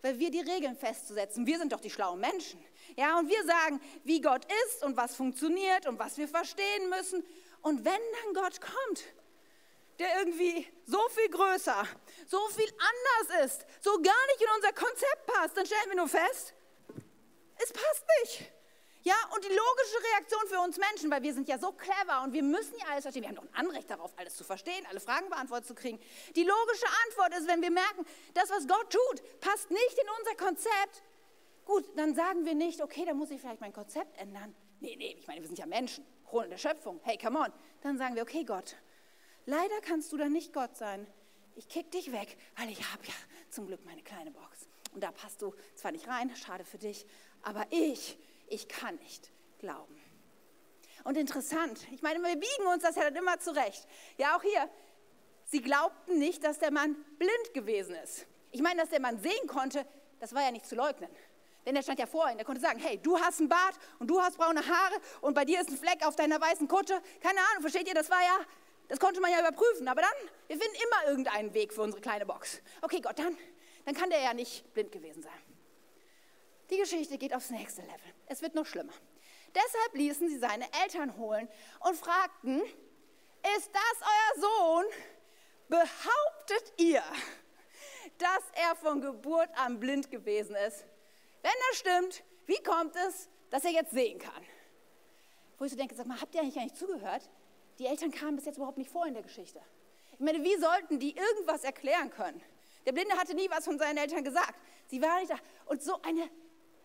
[0.03, 1.47] weil wir die Regeln festzusetzen.
[1.47, 2.63] Wir sind doch die schlauen Menschen.
[2.97, 7.25] Ja, und wir sagen, wie Gott ist und was funktioniert und was wir verstehen müssen.
[7.63, 9.05] Und wenn dann Gott kommt,
[10.01, 11.87] der irgendwie so viel größer,
[12.27, 16.09] so viel anders ist, so gar nicht in unser Konzept passt, dann stellen wir nur
[16.09, 16.53] fest,
[17.65, 18.53] es passt nicht.
[19.05, 22.33] Ja, und die logische Reaktion für uns Menschen, weil wir sind ja so clever und
[22.33, 25.01] wir müssen ja alles verstehen, wir haben doch ein Anrecht darauf, alles zu verstehen, alle
[25.01, 25.99] Fragen beantwortet zu kriegen.
[26.37, 30.37] Die logische Antwort ist, wenn wir merken, das, was Gott tut, passt nicht in unser
[30.37, 31.03] Konzept,
[31.65, 34.55] gut, dann sagen wir nicht, okay, dann muss ich vielleicht mein Konzept ändern.
[34.79, 37.53] Nee, nee, ich meine, wir sind ja Menschen, Krone der Schöpfung, hey, come on.
[37.83, 38.77] Dann sagen wir, okay, Gott,
[39.47, 41.09] leider kannst du dann nicht Gott sein.
[41.57, 43.15] Ich kick dich weg, weil ich habe ja
[43.51, 44.69] zum Glück meine kleine Box.
[44.93, 47.07] Und da passt du zwar nicht rein, schade für dich,
[47.43, 48.19] aber ich
[48.53, 49.99] ich kann nicht glauben.
[51.05, 53.89] Und interessant, ich meine, wir biegen uns das ja dann immer zurecht.
[54.19, 54.69] Ja, auch hier,
[55.47, 58.27] sie glaubten nicht, dass der Mann blind gewesen ist.
[58.51, 59.87] Ich meine, dass der Mann sehen konnte,
[60.21, 61.11] das war ja nicht zu leugnen.
[61.65, 64.09] Denn er stand ja vor ihnen, er konnte sagen, hey, du hast einen Bart und
[64.09, 67.01] du hast braune Haare und bei dir ist ein Fleck auf deiner weißen Kutte.
[67.21, 68.39] Keine Ahnung, versteht ihr, das war ja,
[68.89, 69.89] das konnte man ja überprüfen.
[69.89, 72.61] Aber dann, wir finden immer irgendeinen Weg für unsere kleine Box.
[72.83, 73.37] Okay, Gott, dann,
[73.87, 75.52] dann kann der ja nicht blind gewesen sein.
[76.71, 78.15] Die Geschichte geht aufs nächste Level.
[78.27, 78.93] Es wird noch schlimmer.
[79.55, 81.49] Deshalb ließen sie seine Eltern holen
[81.81, 82.63] und fragten,
[83.57, 84.85] ist das euer Sohn?
[85.69, 87.03] Behauptet ihr,
[88.19, 90.85] dass er von Geburt an blind gewesen ist?
[91.43, 94.43] Wenn das stimmt, wie kommt es, dass er jetzt sehen kann?
[95.59, 97.29] Wo ich so denke, sag mal, habt ihr eigentlich gar nicht zugehört?
[97.79, 99.61] Die Eltern kamen bis jetzt überhaupt nicht vor in der Geschichte.
[100.13, 102.43] Ich meine, wie sollten die irgendwas erklären können?
[102.87, 104.55] Der Blinde hatte nie was von seinen Eltern gesagt.
[104.89, 105.37] Sie waren nicht da.
[105.67, 106.29] Und so eine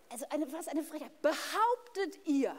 [0.10, 1.12] also eine, was eine Frechheit.
[1.22, 2.56] Behauptet ihr?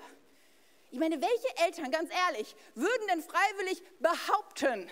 [0.90, 4.88] Ich meine, welche Eltern, ganz ehrlich, würden denn freiwillig behaupten,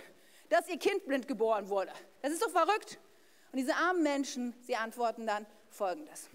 [0.50, 1.92] dass ihr Kind blind geboren wurde?
[2.22, 2.98] Das ist doch verrückt.
[3.52, 6.28] Und diese armen Menschen, sie antworten dann folgendes.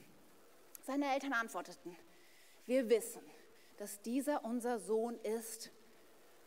[0.86, 1.96] Seine Eltern antworteten,
[2.66, 3.22] wir wissen,
[3.78, 5.72] dass dieser unser Sohn ist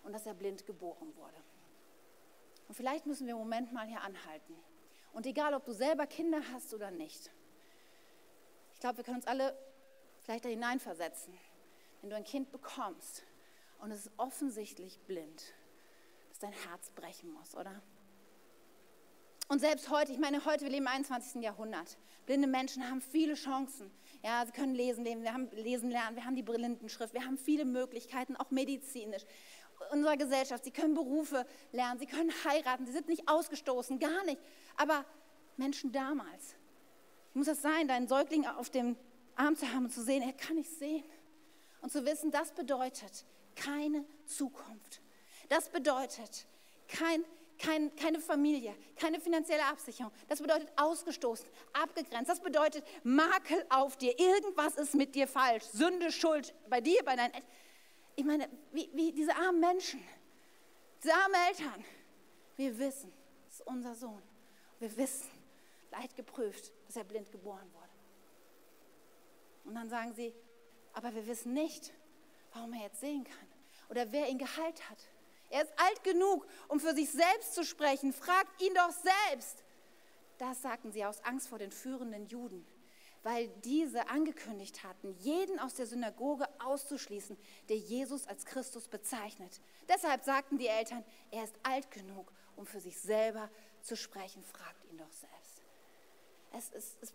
[0.02, 1.37] und dass er blind geboren wurde.
[2.68, 4.56] Und vielleicht müssen wir im Moment mal hier anhalten.
[5.12, 7.30] Und egal, ob du selber Kinder hast oder nicht,
[8.85, 9.57] glaube, wir können uns alle
[10.20, 11.33] vielleicht da hineinversetzen.
[12.03, 13.23] Wenn du ein Kind bekommst
[13.79, 15.42] und es ist offensichtlich blind,
[16.29, 17.81] dass dein Herz brechen muss, oder?
[19.49, 21.42] Und selbst heute, ich meine, heute, wir leben im 21.
[21.42, 21.97] Jahrhundert.
[22.27, 23.90] Blinde Menschen haben viele Chancen.
[24.23, 27.64] Ja, sie können lesen, wir haben lesen lernen, wir haben die Brillentenschrift, wir haben viele
[27.64, 29.23] Möglichkeiten, auch medizinisch.
[29.92, 34.25] In unserer Gesellschaft, sie können Berufe lernen, sie können heiraten, sie sind nicht ausgestoßen, gar
[34.25, 34.42] nicht.
[34.77, 35.07] Aber
[35.57, 36.55] Menschen damals,
[37.35, 38.97] muss das sein, deinen Säugling auf dem
[39.37, 41.05] Arm zu haben und zu sehen, er kann nicht sehen.
[41.81, 43.25] Und zu wissen, das bedeutet
[43.57, 45.01] keine Zukunft.
[45.49, 46.47] Das bedeutet
[46.88, 47.25] kein,
[47.59, 50.12] kein, keine Familie, keine finanzielle Absicherung.
[50.29, 52.31] Das bedeutet ausgestoßen, abgegrenzt.
[52.31, 54.18] Das bedeutet Makel auf dir.
[54.18, 55.64] Irgendwas ist mit dir falsch.
[55.64, 57.51] Sünde, Schuld bei dir, bei deinen Eltern.
[58.16, 60.03] Ich meine, wie, wie diese armen Menschen,
[61.03, 61.85] diese armen Eltern.
[62.57, 63.12] Wir wissen,
[63.49, 64.23] es ist unser Sohn.
[64.79, 65.29] Wir wissen,
[65.90, 67.88] leid geprüft, dass er blind geboren wurde.
[69.64, 70.33] Und dann sagen sie,
[70.92, 71.92] aber wir wissen nicht,
[72.52, 73.48] warum er jetzt sehen kann
[73.88, 74.98] oder wer ihn geheilt hat.
[75.50, 78.12] Er ist alt genug, um für sich selbst zu sprechen.
[78.12, 79.64] Fragt ihn doch selbst.
[80.38, 82.64] Das sagten sie aus Angst vor den führenden Juden,
[83.24, 87.37] weil diese angekündigt hatten, jeden aus der Synagoge auszuschließen,
[87.68, 89.61] der Jesus als Christus bezeichnet.
[89.88, 93.50] Deshalb sagten die Eltern, er ist alt genug, um für sich selber
[93.83, 94.44] zu sprechen.
[94.44, 95.53] Fragt ihn doch selbst.
[96.56, 97.12] Es es, es,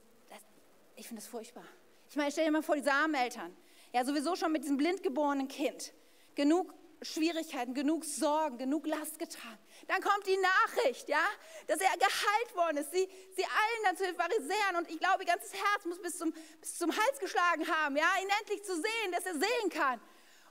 [0.95, 1.63] ich finde es furchtbar.
[2.09, 3.55] Ich meine, stell dir mal vor, diese armen Eltern,
[3.93, 5.93] ja sowieso schon mit diesem blind geborenen Kind,
[6.35, 9.57] genug Schwierigkeiten, genug Sorgen, genug Last getragen.
[9.87, 11.23] Dann kommt die Nachricht, ja,
[11.67, 12.91] dass er geheilt worden ist.
[12.91, 16.17] Sie, sie eilen dann zu den Pharisäern und ich glaube, ihr ganzes Herz muss bis
[16.17, 20.01] zum, bis zum Hals geschlagen haben, ja, ihn endlich zu sehen, dass er sehen kann.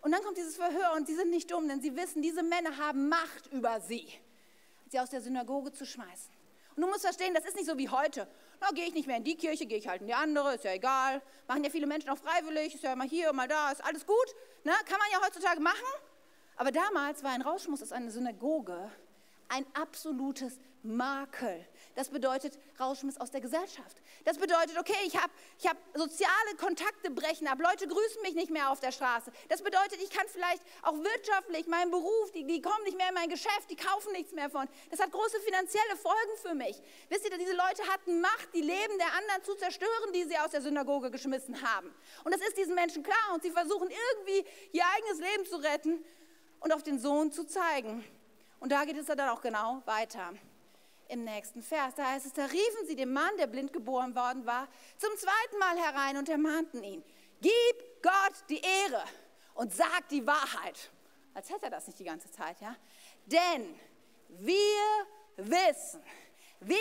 [0.00, 2.78] Und dann kommt dieses Verhör und sie sind nicht dumm, denn sie wissen, diese Männer
[2.78, 4.08] haben Macht über sie,
[4.88, 6.32] sie aus der Synagoge zu schmeißen.
[6.76, 8.28] Und du musst verstehen, das ist nicht so wie heute.
[8.60, 10.64] Na, gehe ich nicht mehr in die Kirche, gehe ich halt in die andere, ist
[10.64, 11.22] ja egal.
[11.46, 14.34] Machen ja viele Menschen auch freiwillig, ist ja mal hier, mal da, ist alles gut.
[14.64, 14.72] Ne?
[14.86, 15.86] Kann man ja heutzutage machen.
[16.56, 18.90] Aber damals war ein Rausschmuss aus einer Synagoge
[19.48, 21.64] ein absolutes Makel.
[21.98, 23.96] Das bedeutet Rauschmiss aus der Gesellschaft.
[24.24, 27.58] Das bedeutet, okay, ich habe ich hab soziale Kontakte brechen ab.
[27.60, 29.32] Leute grüßen mich nicht mehr auf der Straße.
[29.48, 33.14] Das bedeutet, ich kann vielleicht auch wirtschaftlich meinen Beruf, die, die kommen nicht mehr in
[33.14, 34.68] mein Geschäft, die kaufen nichts mehr von.
[34.92, 36.80] Das hat große finanzielle Folgen für mich.
[37.08, 40.52] Wisst ihr, diese Leute hatten Macht, die Leben der anderen zu zerstören, die sie aus
[40.52, 41.92] der Synagoge geschmissen haben.
[42.22, 46.04] Und das ist diesen Menschen klar und sie versuchen irgendwie ihr eigenes Leben zu retten
[46.60, 48.04] und auf den Sohn zu zeigen.
[48.60, 50.32] Und da geht es dann auch genau weiter.
[51.08, 54.44] Im nächsten Vers, da heißt es, da riefen sie dem Mann, der blind geboren worden
[54.44, 54.68] war,
[54.98, 57.02] zum zweiten Mal herein und ermahnten ihn,
[57.40, 59.02] gib Gott die Ehre
[59.54, 60.90] und sag die Wahrheit.
[61.32, 62.76] Als hätte er das nicht die ganze Zeit, ja?
[63.24, 63.74] Denn
[64.28, 66.02] wir wissen,
[66.60, 66.76] wir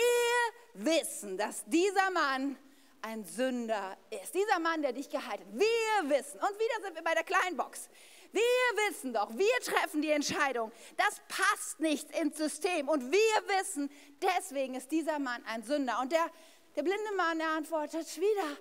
[0.74, 2.56] wissen, dass dieser Mann
[3.02, 4.34] ein Sünder ist.
[4.34, 5.52] Dieser Mann, der dich geheilt hat.
[5.52, 6.38] Wir wissen.
[6.40, 7.88] Und wieder sind wir bei der Kleinbox.
[8.32, 8.42] Wir
[8.88, 10.70] wissen doch, wir treffen die Entscheidung.
[10.96, 12.88] Das passt nicht ins System.
[12.88, 16.00] Und wir wissen, deswegen ist dieser Mann ein Sünder.
[16.00, 16.30] Und der,
[16.76, 18.56] der blinde Mann, der antwortet wieder,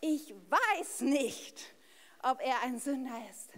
[0.00, 1.74] ich weiß nicht,
[2.22, 3.50] ob er ein Sünder ist.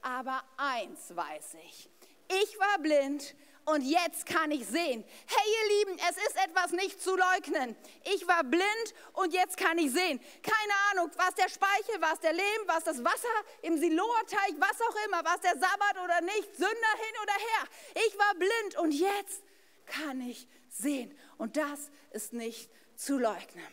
[0.00, 1.90] Aber eins weiß ich.
[2.28, 3.34] Ich war blind
[3.66, 5.04] und jetzt kann ich sehen.
[5.26, 7.76] Hey ihr Lieben, es ist etwas nicht zu leugnen.
[8.14, 10.20] Ich war blind und jetzt kann ich sehen.
[10.42, 13.28] Keine Ahnung, was der Speichel, was der Lehm, was das Wasser
[13.62, 18.04] im Siloateich, was auch immer, was der Sabbat oder nicht, Sünder hin oder her.
[18.06, 19.42] Ich war blind und jetzt
[19.86, 21.16] kann ich sehen.
[21.36, 23.66] Und das ist nicht zu leugnen.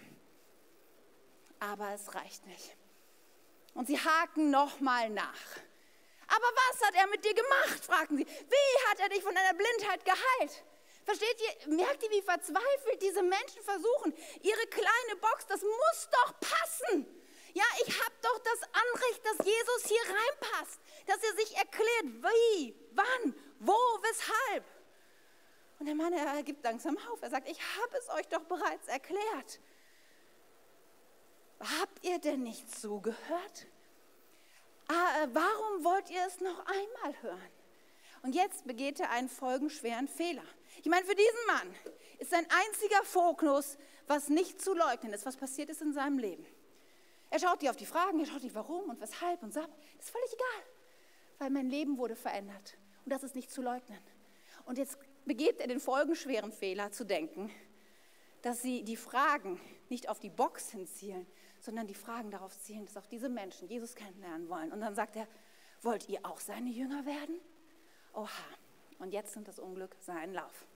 [1.60, 2.76] Aber es reicht nicht.
[3.76, 5.40] Und sie haken nochmal nach.
[6.28, 8.26] Aber was hat er mit dir gemacht, fragten sie.
[8.26, 10.64] Wie hat er dich von deiner Blindheit geheilt?
[11.06, 14.14] Versteht ihr, merkt ihr, wie verzweifelt diese Menschen versuchen?
[14.42, 17.06] Ihre kleine Box, das muss doch passen.
[17.54, 22.76] Ja, ich habe doch das Anrecht, dass Jesus hier reinpasst, dass er sich erklärt, wie,
[22.94, 24.64] wann, wo, weshalb.
[25.80, 27.22] Und der Mann, er gibt langsam auf.
[27.22, 29.60] Er sagt, ich habe es euch doch bereits erklärt.
[31.60, 33.68] Habt ihr denn nicht zugehört?
[34.94, 37.52] Ah, äh, warum wollt ihr es noch einmal hören?
[38.22, 40.44] Und jetzt begeht er einen folgenschweren Fehler.
[40.82, 41.76] Ich meine, für diesen Mann
[42.20, 43.78] ist sein einziger Fokus,
[44.08, 46.46] was nicht zu leugnen ist, was passiert ist in seinem Leben.
[47.30, 50.06] Er schaut dir auf die Fragen, er schaut dir warum und weshalb und sagt, das
[50.06, 50.64] ist völlig egal,
[51.40, 54.00] weil mein Leben wurde verändert und das ist nicht zu leugnen.
[54.66, 57.52] Und jetzt begeht er den folgenschweren Fehler zu denken,
[58.44, 61.26] dass sie die Fragen nicht auf die Box hinzielen,
[61.60, 64.72] sondern die Fragen darauf zielen, dass auch diese Menschen Jesus kennenlernen wollen.
[64.72, 65.28] Und dann sagt er,
[65.82, 67.40] wollt ihr auch seine Jünger werden?
[68.14, 68.28] Oha,
[69.00, 70.68] und jetzt nimmt das Unglück seinen Lauf.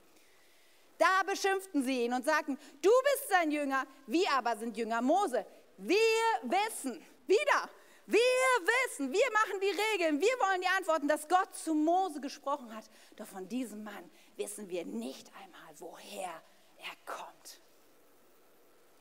[0.97, 5.45] Da beschimpften sie ihn und sagten, du bist sein Jünger, wir aber sind Jünger Mose.
[5.77, 5.97] Wir
[6.43, 6.93] wissen,
[7.27, 7.69] wieder,
[8.07, 12.73] wir wissen, wir machen die Regeln, wir wollen die Antworten, dass Gott zu Mose gesprochen
[12.73, 12.85] hat.
[13.17, 16.56] Doch von diesem Mann wissen wir nicht einmal, woher er
[17.05, 17.61] kommt.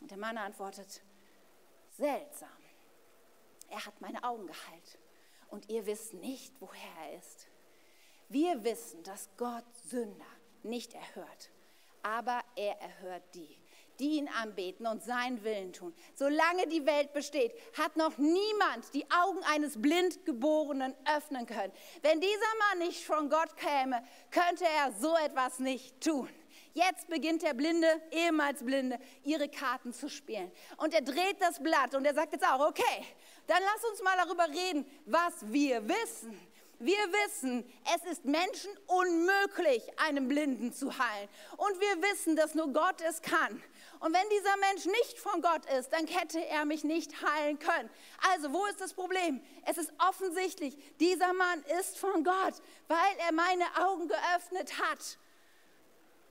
[0.01, 1.03] Und der Mann antwortet,
[1.97, 2.49] seltsam.
[3.69, 4.99] Er hat meine Augen geheilt
[5.49, 7.49] und ihr wisst nicht, woher er ist.
[8.29, 10.25] Wir wissen, dass Gott Sünder
[10.62, 11.51] nicht erhört,
[12.03, 13.57] aber er erhört die,
[13.99, 15.95] die ihn anbeten und seinen Willen tun.
[16.15, 21.73] Solange die Welt besteht, hat noch niemand die Augen eines Blindgeborenen öffnen können.
[22.03, 26.29] Wenn dieser Mann nicht von Gott käme, könnte er so etwas nicht tun.
[26.77, 30.53] Jetzt beginnt der Blinde, ehemals Blinde, ihre Karten zu spielen.
[30.77, 33.07] Und er dreht das Blatt und er sagt jetzt auch, okay,
[33.47, 36.39] dann lass uns mal darüber reden, was wir wissen.
[36.79, 41.31] Wir wissen, es ist Menschen unmöglich, einen Blinden zu heilen.
[41.57, 43.62] Und wir wissen, dass nur Gott es kann.
[44.01, 47.89] Und wenn dieser Mensch nicht von Gott ist, dann hätte er mich nicht heilen können.
[48.35, 49.41] Also, wo ist das Problem?
[49.65, 55.17] Es ist offensichtlich, dieser Mann ist von Gott, weil er meine Augen geöffnet hat.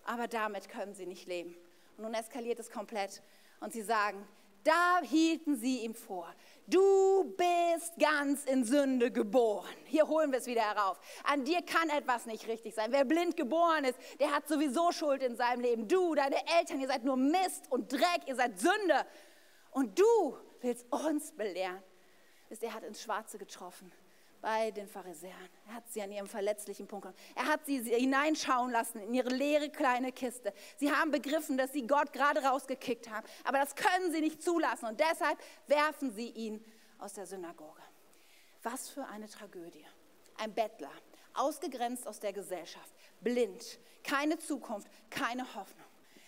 [0.06, 1.56] Aber damit können sie nicht leben.
[1.98, 3.22] Und nun eskaliert es komplett.
[3.60, 4.26] Und sie sagen,
[4.64, 6.34] da hielten sie ihm vor,
[6.68, 9.70] Du bist ganz in Sünde geboren.
[9.86, 11.00] Hier holen wir es wieder herauf.
[11.24, 12.92] An dir kann etwas nicht richtig sein.
[12.92, 15.88] Wer blind geboren ist, der hat sowieso Schuld in seinem Leben.
[15.88, 19.06] Du, deine Eltern, ihr seid nur Mist und Dreck, ihr seid Sünde.
[19.70, 21.84] Und du willst uns belehren.
[22.62, 23.92] Er hat ins Schwarze getroffen
[24.46, 25.50] bei den Pharisäern.
[25.68, 27.08] Er hat sie an ihrem verletzlichen Punkt.
[27.34, 30.54] Er hat sie hineinschauen lassen in ihre leere kleine Kiste.
[30.78, 33.26] Sie haben begriffen, dass sie Gott gerade rausgekickt haben.
[33.44, 34.86] Aber das können sie nicht zulassen.
[34.86, 36.64] Und deshalb werfen sie ihn
[37.00, 37.82] aus der Synagoge.
[38.62, 39.84] Was für eine Tragödie.
[40.38, 40.92] Ein Bettler,
[41.34, 45.85] ausgegrenzt aus der Gesellschaft, blind, keine Zukunft, keine Hoffnung.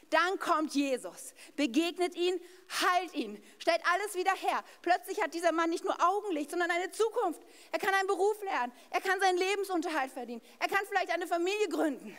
[0.09, 2.39] Dann kommt Jesus, begegnet ihn,
[2.81, 4.63] heilt ihn, stellt alles wieder her.
[4.81, 7.41] Plötzlich hat dieser Mann nicht nur Augenlicht, sondern eine Zukunft.
[7.71, 11.67] Er kann einen Beruf lernen, er kann seinen Lebensunterhalt verdienen, er kann vielleicht eine Familie
[11.69, 12.17] gründen.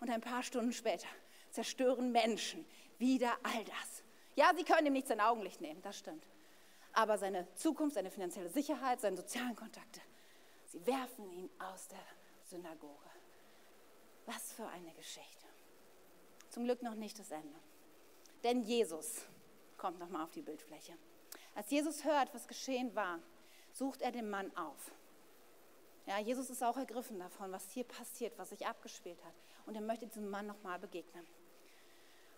[0.00, 1.06] Und ein paar Stunden später
[1.50, 2.66] zerstören Menschen
[2.98, 4.02] wieder all das.
[4.34, 6.24] Ja, sie können ihm nicht sein Augenlicht nehmen, das stimmt.
[6.92, 10.00] Aber seine Zukunft, seine finanzielle Sicherheit, seine sozialen Kontakte,
[10.66, 12.04] sie werfen ihn aus der
[12.50, 13.10] Synagoge.
[14.26, 15.43] Was für eine Geschichte.
[16.54, 17.58] Zum Glück noch nicht das Ende.
[18.44, 19.26] Denn Jesus
[19.76, 20.92] kommt nochmal auf die Bildfläche.
[21.56, 23.18] Als Jesus hört, was geschehen war,
[23.72, 24.92] sucht er den Mann auf.
[26.06, 29.34] Ja, Jesus ist auch ergriffen davon, was hier passiert, was sich abgespielt hat.
[29.66, 31.26] Und er möchte diesem Mann nochmal begegnen.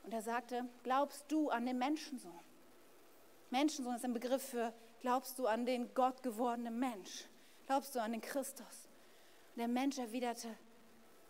[0.02, 2.40] Und er sagte, glaubst du an den Menschensohn?
[3.50, 7.26] Menschensohn ist ein Begriff für, glaubst du an den Gott gewordenen Mensch?
[7.66, 8.88] Glaubst du an den Christus?
[9.50, 10.56] Und der Mensch erwiderte,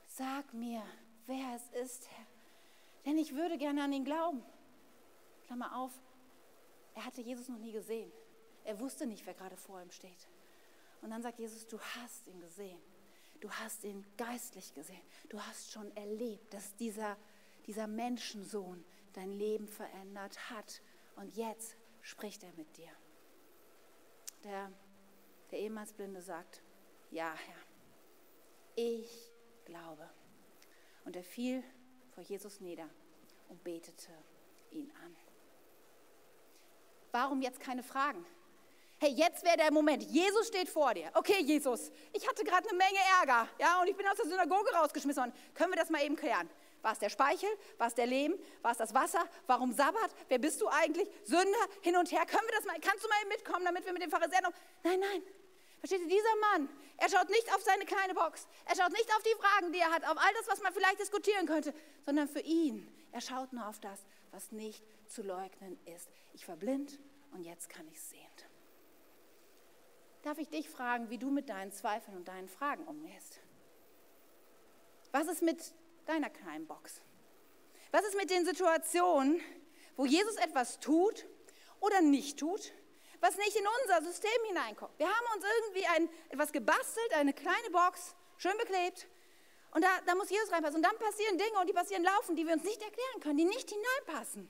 [0.06, 0.84] sag mir,
[1.26, 2.25] wer es ist, Herr
[3.06, 4.42] denn ich würde gerne an ihn glauben.
[5.46, 5.92] Klammer auf,
[6.94, 8.10] er hatte Jesus noch nie gesehen.
[8.64, 10.28] Er wusste nicht, wer gerade vor ihm steht.
[11.02, 12.80] Und dann sagt Jesus, du hast ihn gesehen.
[13.40, 15.02] Du hast ihn geistlich gesehen.
[15.28, 17.16] Du hast schon erlebt, dass dieser,
[17.66, 20.82] dieser Menschensohn dein Leben verändert hat.
[21.14, 22.90] Und jetzt spricht er mit dir.
[24.42, 24.72] Der,
[25.50, 26.62] der ehemals Blinde sagt,
[27.10, 27.62] ja Herr,
[28.74, 29.30] ich
[29.64, 30.08] glaube.
[31.04, 31.62] Und er fiel
[32.16, 32.88] vor Jesus nieder
[33.50, 34.10] und betete
[34.70, 35.14] ihn an.
[37.12, 38.24] Warum jetzt keine Fragen?
[38.98, 40.02] Hey, jetzt wäre der Moment.
[40.02, 41.10] Jesus steht vor dir.
[41.12, 44.72] Okay, Jesus, ich hatte gerade eine Menge Ärger, ja, und ich bin aus der Synagoge
[44.72, 45.34] rausgeschmissen worden.
[45.52, 46.48] Können wir das mal eben klären?
[46.80, 47.50] War es der Speichel?
[47.76, 48.38] War es der Lehm?
[48.62, 49.22] War es das Wasser?
[49.46, 50.10] Warum Sabbat?
[50.28, 51.10] Wer bist du eigentlich?
[51.24, 51.66] Sünder?
[51.82, 52.24] Hin und her.
[52.24, 52.80] Können wir das mal?
[52.80, 54.44] Kannst du mal eben mitkommen, damit wir mit dem Pharisäern?
[54.82, 55.22] Nein, nein.
[55.78, 59.22] Versteht ihr, dieser Mann, er schaut nicht auf seine kleine Box, er schaut nicht auf
[59.22, 62.40] die Fragen, die er hat, auf all das, was man vielleicht diskutieren könnte, sondern für
[62.40, 66.08] ihn, er schaut nur auf das, was nicht zu leugnen ist.
[66.32, 66.98] Ich war blind
[67.32, 68.26] und jetzt kann ich sehen.
[70.26, 73.38] Darf ich dich fragen, wie du mit deinen Zweifeln und deinen Fragen umgehst?
[75.12, 75.72] Was ist mit
[76.04, 77.00] deiner kleinen Box?
[77.92, 79.40] Was ist mit den Situationen,
[79.94, 81.26] wo Jesus etwas tut
[81.78, 82.72] oder nicht tut,
[83.20, 84.98] was nicht in unser System hineinkommt.
[84.98, 89.06] Wir haben uns irgendwie ein, etwas gebastelt, eine kleine Box, schön beklebt.
[89.72, 90.76] Und da, da muss Jesus reinpassen.
[90.76, 93.44] Und dann passieren Dinge und die passieren laufen, die wir uns nicht erklären können, die
[93.44, 94.48] nicht hineinpassen.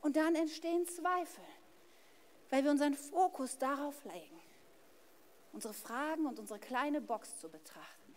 [0.00, 1.44] Und dann entstehen Zweifel,
[2.50, 4.40] weil wir unseren Fokus darauf legen,
[5.52, 8.14] unsere Fragen und unsere kleine Box zu betrachten.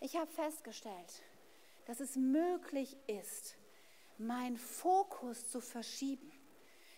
[0.00, 1.22] Ich habe festgestellt,
[1.86, 3.56] dass es möglich ist,
[4.18, 6.30] meinen Fokus zu verschieben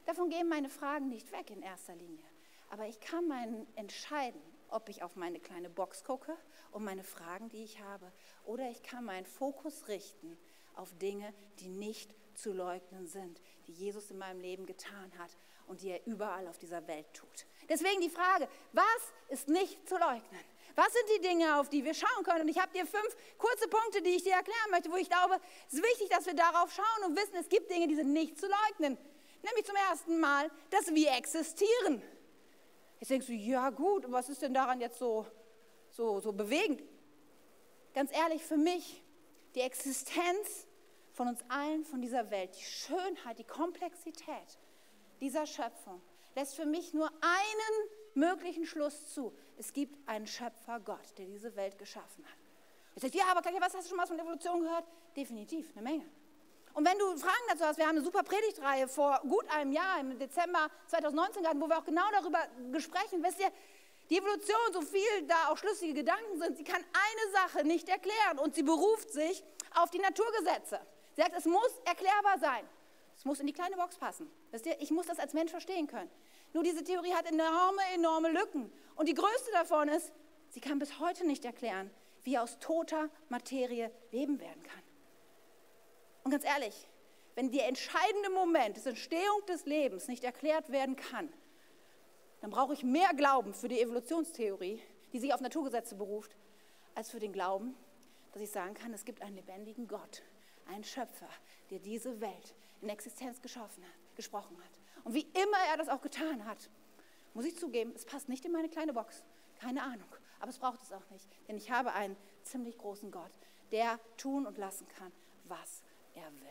[0.07, 2.25] Davon gehen meine Fragen nicht weg in erster Linie.
[2.71, 6.37] Aber ich kann meinen entscheiden, ob ich auf meine kleine Box gucke
[6.71, 8.11] und meine Fragen, die ich habe,
[8.45, 10.39] oder ich kann meinen Fokus richten
[10.75, 15.31] auf Dinge, die nicht zu leugnen sind, die Jesus in meinem Leben getan hat
[15.67, 17.47] und die er überall auf dieser Welt tut.
[17.69, 20.41] Deswegen die Frage, was ist nicht zu leugnen?
[20.77, 22.43] Was sind die Dinge, auf die wir schauen können?
[22.43, 25.41] Und ich habe dir fünf kurze Punkte, die ich dir erklären möchte, wo ich glaube,
[25.67, 28.39] es ist wichtig, dass wir darauf schauen und wissen, es gibt Dinge, die sind nicht
[28.39, 28.99] zu leugnen.
[29.47, 32.03] Nämlich zum ersten Mal, dass wir existieren.
[32.99, 35.25] Jetzt denkst du, ja gut, was ist denn daran jetzt so,
[35.91, 36.83] so, so bewegend?
[37.95, 39.05] Ganz ehrlich, für mich,
[39.55, 40.67] die Existenz
[41.13, 44.59] von uns allen, von dieser Welt, die Schönheit, die Komplexität
[45.21, 46.03] dieser Schöpfung
[46.35, 49.33] lässt für mich nur einen möglichen Schluss zu.
[49.57, 52.39] Es gibt einen Schöpfer Gott, der diese Welt geschaffen hat.
[52.95, 54.85] Ich sage, ja, aber was hast du schon mal von Evolution gehört?
[55.17, 56.05] Definitiv, eine Menge.
[56.77, 59.99] Und wenn du Fragen dazu hast, wir haben eine super Predigtreihe vor gut einem Jahr,
[59.99, 63.51] im Dezember 2019 gehabt, wo wir auch genau darüber gesprochen, wisst ihr,
[64.11, 68.39] Die Evolution, so viel da auch schlüssige Gedanken sind, sie kann eine Sache nicht erklären
[68.39, 69.43] und sie beruft sich
[69.75, 70.79] auf die Naturgesetze.
[71.15, 72.65] Sie sagt, es muss erklärbar sein.
[73.17, 74.31] Es muss in die kleine Box passen.
[74.79, 76.11] Ich muss das als Mensch verstehen können.
[76.53, 78.71] Nur diese Theorie hat enorme, enorme Lücken.
[78.95, 80.13] Und die größte davon ist,
[80.51, 81.91] sie kann bis heute nicht erklären,
[82.23, 84.86] wie aus toter Materie Leben werden kann.
[86.27, 86.89] Und ganz ehrlich,
[87.37, 91.33] wenn der entscheidende Moment des Entstehung des Lebens nicht erklärt werden kann,
[92.41, 96.35] dann brauche ich mehr Glauben für die Evolutionstheorie, die sich auf Naturgesetze beruft,
[96.97, 97.77] als für den Glauben,
[98.33, 100.25] dass ich sagen kann, es gibt einen lebendigen Gott,
[100.67, 101.29] einen Schöpfer,
[101.71, 105.05] der diese Welt in Existenz geschaffen hat, gesprochen hat.
[105.05, 106.71] Und wie immer er das auch getan hat,
[107.35, 109.23] muss ich zugeben, es passt nicht in meine kleine Box.
[109.61, 110.09] Keine Ahnung.
[110.41, 111.29] Aber es braucht es auch nicht.
[111.47, 113.31] Denn ich habe einen ziemlich großen Gott,
[113.71, 115.13] der tun und lassen kann,
[115.45, 115.85] was
[116.17, 116.47] er will.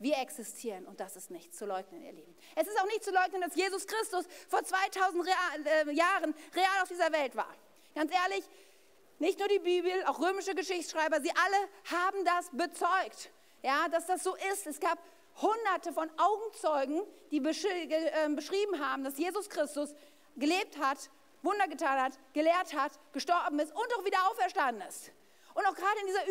[0.00, 2.34] Wir existieren und das ist nicht zu leugnen, ihr Lieben.
[2.54, 6.82] Es ist auch nicht zu leugnen, dass Jesus Christus vor 2000 real, äh, Jahren real
[6.82, 7.52] auf dieser Welt war.
[7.94, 8.44] Ganz ehrlich,
[9.18, 13.30] nicht nur die Bibel, auch römische Geschichtsschreiber, sie alle haben das bezeugt,
[13.62, 14.68] ja, dass das so ist.
[14.68, 14.98] Es gab
[15.40, 19.94] hunderte von Augenzeugen, die ähm, beschrieben haben, dass Jesus Christus
[20.36, 21.10] gelebt hat,
[21.42, 25.10] Wunder getan hat, gelehrt hat, gestorben ist und auch wieder auferstanden ist.
[25.58, 26.24] Und auch gerade in dieser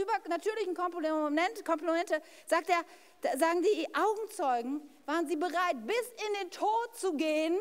[0.00, 6.96] übernatürlichen Komponente, Komponente sagt er, sagen die Augenzeugen, waren sie bereit, bis in den Tod
[6.96, 7.58] zu gehen,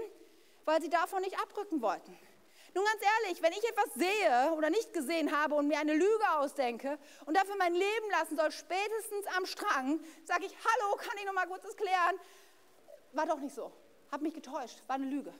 [0.63, 2.17] weil sie davon nicht abrücken wollten.
[2.73, 6.31] Nun ganz ehrlich, wenn ich etwas sehe oder nicht gesehen habe und mir eine Lüge
[6.37, 11.25] ausdenke und dafür mein Leben lassen soll, spätestens am Strang, sage ich, hallo, kann ich
[11.25, 12.17] noch mal kurz klären?
[13.11, 13.69] War doch nicht so.
[14.13, 15.33] Hab mich getäuscht, war eine Lüge.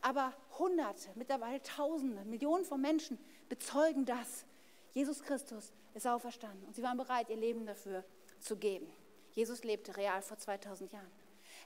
[0.00, 4.46] Aber Hunderte, mittlerweile Tausende, Millionen von Menschen bezeugen das.
[4.92, 8.04] Jesus Christus ist auferstanden und sie waren bereit, ihr Leben dafür
[8.40, 8.92] zu geben.
[9.32, 11.10] Jesus lebte real vor 2000 Jahren.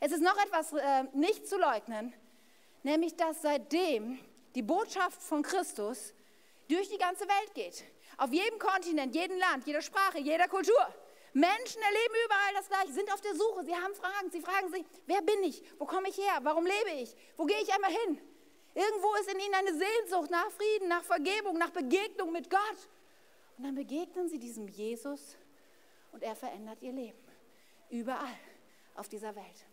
[0.01, 2.13] Es ist noch etwas äh, nicht zu leugnen,
[2.83, 4.19] nämlich dass seitdem
[4.55, 6.13] die Botschaft von Christus
[6.69, 7.85] durch die ganze Welt geht.
[8.17, 10.87] Auf jedem Kontinent, jedem Land, jeder Sprache, jeder Kultur.
[11.33, 14.85] Menschen erleben überall das Gleiche, sind auf der Suche, sie haben Fragen, sie fragen sich,
[15.07, 18.21] wer bin ich, wo komme ich her, warum lebe ich, wo gehe ich einmal hin.
[18.75, 22.89] Irgendwo ist in ihnen eine Sehnsucht nach Frieden, nach Vergebung, nach Begegnung mit Gott.
[23.57, 25.37] Und dann begegnen sie diesem Jesus
[26.13, 27.19] und er verändert ihr Leben.
[27.91, 28.39] Überall
[28.95, 29.67] auf dieser Welt.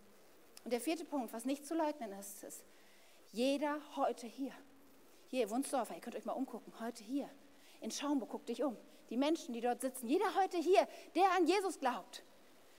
[0.64, 2.64] Und der vierte Punkt, was nicht zu leugnen ist, ist,
[3.32, 4.54] jeder heute hier,
[5.30, 7.30] hier, Wunsdorfer, ihr könnt euch mal umgucken, heute hier,
[7.80, 8.78] in Schaumburg, guck dich um,
[9.10, 12.24] die Menschen, die dort sitzen, jeder heute hier, der an Jesus glaubt.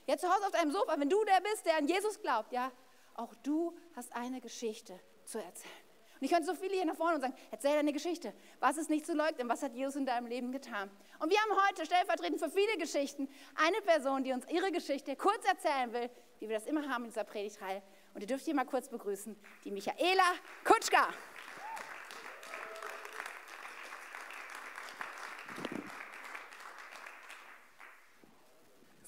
[0.07, 2.71] Jetzt zu Hause auf deinem Sofa, wenn du der bist, der an Jesus glaubt, ja,
[3.15, 5.82] auch du hast eine Geschichte zu erzählen.
[6.23, 8.33] Und ich könnte so viele hier nach vorne und sagen, erzähl deine Geschichte.
[8.61, 9.49] Was ist nicht zu leugnen?
[9.49, 10.89] Was hat Jesus in deinem Leben getan?
[11.19, 15.45] Und wir haben heute stellvertretend für viele Geschichten eine Person, die uns ihre Geschichte kurz
[15.45, 16.09] erzählen will,
[16.39, 17.83] wie wir das immer haben in dieser Predigtreihe.
[18.15, 20.23] Und ihr dürft hier mal kurz begrüßen, die Michaela
[20.63, 21.09] Kutschka.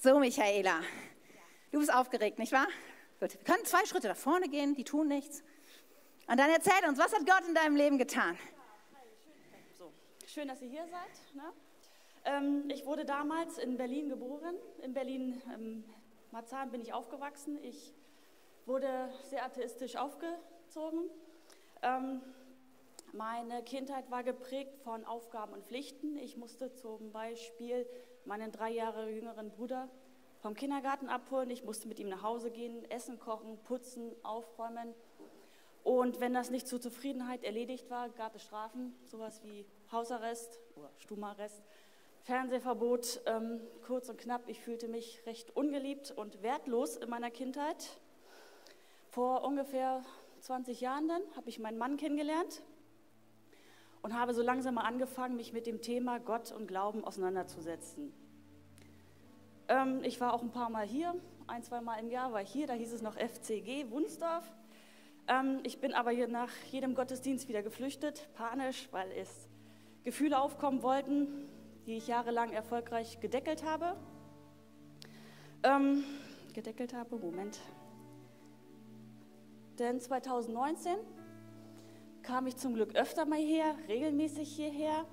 [0.01, 0.81] So, Michaela,
[1.71, 2.67] du bist aufgeregt, nicht wahr?
[3.21, 5.45] Gut, wir können zwei Schritte nach vorne gehen, die tun nichts.
[6.27, 8.35] Und dann erzähl uns, was hat Gott in deinem Leben getan?
[9.77, 9.91] So,
[10.25, 11.35] schön, dass ihr hier seid.
[11.35, 11.53] Ne?
[12.25, 14.55] Ähm, ich wurde damals in Berlin geboren.
[14.81, 15.83] In Berlin, ähm,
[16.31, 17.63] Marzahn, bin ich aufgewachsen.
[17.63, 17.93] Ich
[18.65, 21.11] wurde sehr atheistisch aufgezogen.
[21.83, 22.21] Ähm,
[23.13, 26.17] meine Kindheit war geprägt von Aufgaben und Pflichten.
[26.17, 27.87] Ich musste zum Beispiel
[28.25, 29.89] meinen drei Jahre jüngeren Bruder
[30.39, 31.51] vom Kindergarten abholen.
[31.51, 34.95] Ich musste mit ihm nach Hause gehen, Essen kochen, putzen, aufräumen.
[35.85, 40.89] Und wenn das nicht zur Zufriedenheit erledigt war, gab es Strafen, sowas wie Hausarrest oder
[40.97, 41.61] Stumarrest,
[42.23, 43.21] Fernsehverbot.
[43.27, 48.01] Ähm, kurz und knapp, ich fühlte mich recht ungeliebt und wertlos in meiner Kindheit.
[49.11, 50.01] Vor ungefähr
[50.39, 52.63] 20 Jahren dann habe ich meinen Mann kennengelernt
[54.01, 58.11] und habe so langsam mal angefangen, mich mit dem Thema Gott und Glauben auseinanderzusetzen.
[59.67, 61.13] Ähm, ich war auch ein paar Mal hier,
[61.45, 64.51] ein, zwei Mal im Jahr war ich hier, da hieß es noch FCG Wunsdorf.
[65.27, 69.49] Ähm, ich bin aber hier nach jedem Gottesdienst wieder geflüchtet, panisch, weil es
[70.03, 71.49] Gefühle aufkommen wollten,
[71.87, 73.95] die ich jahrelang erfolgreich gedeckelt habe.
[75.63, 76.03] Ähm,
[76.53, 77.59] gedeckelt habe, Moment.
[79.79, 80.95] Denn 2019
[82.21, 85.05] kam ich zum Glück öfter mal her, regelmäßig hierher.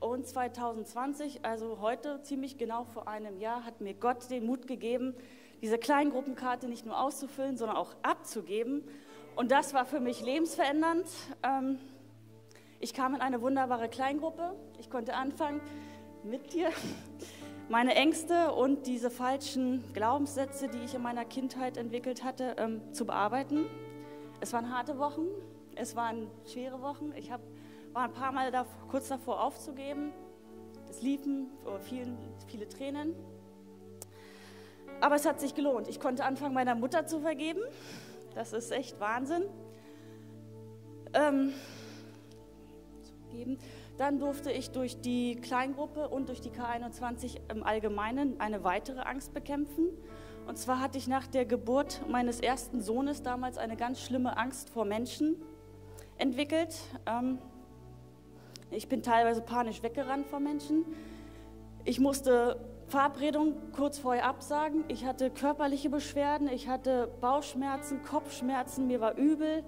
[0.00, 5.14] Und 2020, also heute ziemlich genau vor einem Jahr, hat mir Gott den Mut gegeben,
[5.62, 8.84] diese Kleingruppenkarte nicht nur auszufüllen, sondern auch abzugeben
[9.36, 11.06] und das war für mich lebensverändernd.
[11.42, 11.78] Ähm,
[12.80, 14.54] ich kam in eine wunderbare Kleingruppe.
[14.78, 15.60] Ich konnte anfangen,
[16.24, 16.70] mit dir
[17.68, 23.04] meine Ängste und diese falschen Glaubenssätze, die ich in meiner Kindheit entwickelt hatte, ähm, zu
[23.04, 23.66] bearbeiten.
[24.40, 25.26] Es waren harte Wochen.
[25.74, 27.12] Es waren schwere Wochen.
[27.14, 27.42] Ich hab,
[27.92, 30.12] war ein paar Mal da, kurz davor aufzugeben.
[30.88, 31.50] Es liefen
[31.82, 32.16] vielen,
[32.46, 33.14] viele Tränen.
[35.00, 35.88] Aber es hat sich gelohnt.
[35.88, 37.60] Ich konnte anfangen, meiner Mutter zu vergeben.
[38.36, 39.44] Das ist echt Wahnsinn.
[41.14, 41.54] Ähm,
[43.96, 49.32] Dann durfte ich durch die Kleingruppe und durch die K21 im Allgemeinen eine weitere Angst
[49.32, 49.88] bekämpfen.
[50.46, 54.68] Und zwar hatte ich nach der Geburt meines ersten Sohnes damals eine ganz schlimme Angst
[54.68, 55.36] vor Menschen
[56.18, 56.76] entwickelt.
[57.06, 57.38] Ähm,
[58.70, 60.84] ich bin teilweise panisch weggerannt vor Menschen.
[61.84, 64.84] Ich musste Verabredung kurz vorher absagen.
[64.88, 69.64] Ich hatte körperliche Beschwerden, ich hatte Bauchschmerzen, Kopfschmerzen, mir war übel.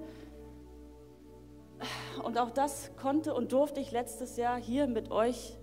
[2.23, 5.57] Und auch das konnte und durfte ich letztes Jahr hier mit euch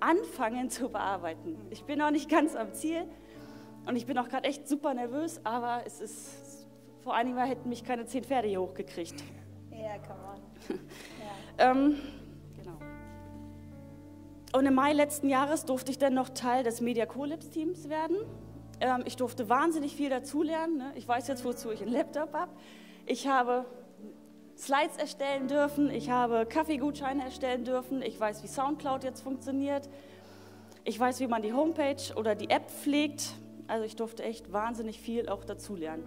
[0.00, 1.56] anfangen zu bearbeiten.
[1.70, 3.06] Ich bin noch nicht ganz am Ziel
[3.86, 6.66] und ich bin auch gerade echt super nervös, aber es ist,
[7.00, 9.22] vor einigen Mal hätten mich keine zehn Pferde hier hochgekriegt.
[9.70, 10.78] Ja, yeah, come on.
[11.58, 11.70] Ja.
[11.70, 11.96] ähm,
[14.52, 18.16] und im Mai letzten Jahres durfte ich dann noch Teil des Media Collabs-Teams werden.
[18.80, 20.78] Ähm, ich durfte wahnsinnig viel dazulernen.
[20.78, 20.92] Ne?
[20.94, 22.52] Ich weiß jetzt, wozu ich einen Laptop habe.
[23.06, 23.64] Ich habe
[24.56, 29.88] Slides erstellen dürfen, ich habe Kaffeegutscheine erstellen dürfen, ich weiß, wie Soundcloud jetzt funktioniert,
[30.84, 33.34] ich weiß, wie man die Homepage oder die App pflegt.
[33.68, 36.04] Also ich durfte echt wahnsinnig viel auch dazulernen.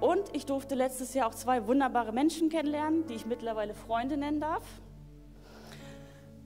[0.00, 4.40] Und ich durfte letztes Jahr auch zwei wunderbare Menschen kennenlernen, die ich mittlerweile Freunde nennen
[4.40, 4.64] darf.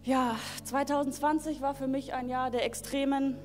[0.06, 3.36] Ja, 2020 war für mich ein Jahr der extremen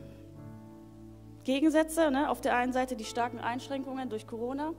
[1.43, 2.11] Gegensätze.
[2.11, 2.29] Ne?
[2.29, 4.75] Auf der einen Seite die starken Einschränkungen durch Corona.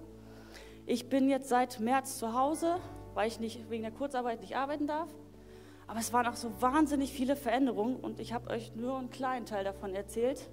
[0.86, 2.76] Ich bin jetzt seit März zu Hause,
[3.14, 5.08] weil ich nicht wegen der Kurzarbeit nicht arbeiten darf.
[5.88, 9.44] Aber es waren auch so wahnsinnig viele Veränderungen und ich habe euch nur einen kleinen
[9.44, 10.48] Teil davon erzählt.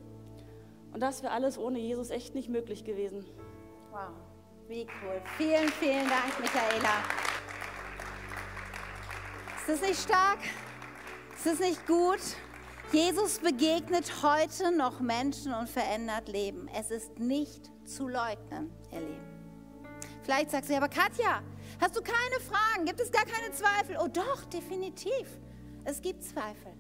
[0.92, 3.24] Und das wäre alles ohne Jesus echt nicht möglich gewesen.
[3.92, 4.16] Wow,
[4.68, 5.22] wie cool.
[5.38, 7.04] Vielen, vielen Dank, Michaela.
[9.60, 10.40] Ist das nicht stark?
[11.40, 12.20] Ist es nicht gut?
[12.92, 16.68] Jesus begegnet heute noch Menschen und verändert Leben.
[16.78, 19.40] Es ist nicht zu leugnen, ihr Lieben.
[20.22, 21.42] Vielleicht sagst du, aber Katja,
[21.80, 22.86] hast du keine Fragen?
[22.86, 23.96] Gibt es gar keine Zweifel?
[24.04, 25.40] Oh doch, definitiv.
[25.86, 26.74] Es gibt Zweifel.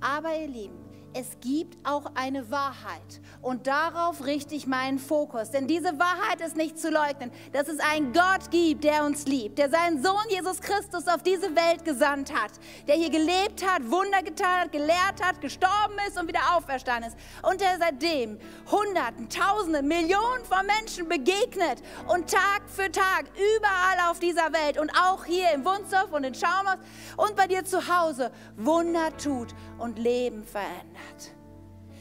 [0.00, 3.20] Aber ihr Lieben, es gibt auch eine Wahrheit.
[3.42, 5.50] Und darauf richte ich meinen Fokus.
[5.50, 9.58] Denn diese Wahrheit ist nicht zu leugnen, dass es einen Gott gibt, der uns liebt,
[9.58, 12.52] der seinen Sohn Jesus Christus auf diese Welt gesandt hat,
[12.86, 17.18] der hier gelebt hat, Wunder getan hat, gelehrt hat, gestorben ist und wieder auferstanden ist.
[17.42, 18.38] Und der seitdem
[18.70, 24.90] Hunderten, Tausenden, Millionen von Menschen begegnet und Tag für Tag überall auf dieser Welt und
[24.90, 26.78] auch hier im Wunsdorf und in Schaumhaus
[27.16, 29.48] und bei dir zu Hause Wunder tut
[29.78, 31.32] und Leben verändert hat.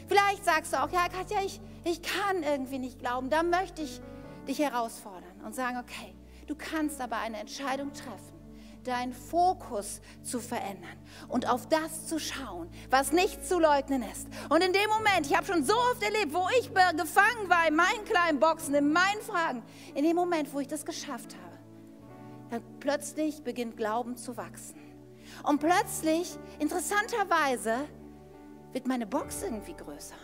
[0.07, 3.29] Vielleicht sagst du auch, ja Katja, ich, ich kann irgendwie nicht glauben.
[3.29, 4.01] Da möchte ich
[4.47, 6.15] dich herausfordern und sagen, okay,
[6.47, 8.39] du kannst aber eine Entscheidung treffen
[8.83, 10.97] deinen Fokus zu verändern
[11.27, 14.27] und auf das zu schauen, was nicht zu leugnen ist.
[14.49, 17.75] Und in dem Moment, ich habe schon so oft erlebt, wo ich gefangen war in
[17.75, 19.63] meinen kleinen Boxen, in meinen Fragen,
[19.95, 21.57] in dem Moment, wo ich das geschafft habe,
[22.49, 24.79] dann plötzlich beginnt Glauben zu wachsen.
[25.43, 27.75] Und plötzlich, interessanterweise,
[28.73, 30.15] wird meine Box irgendwie größer.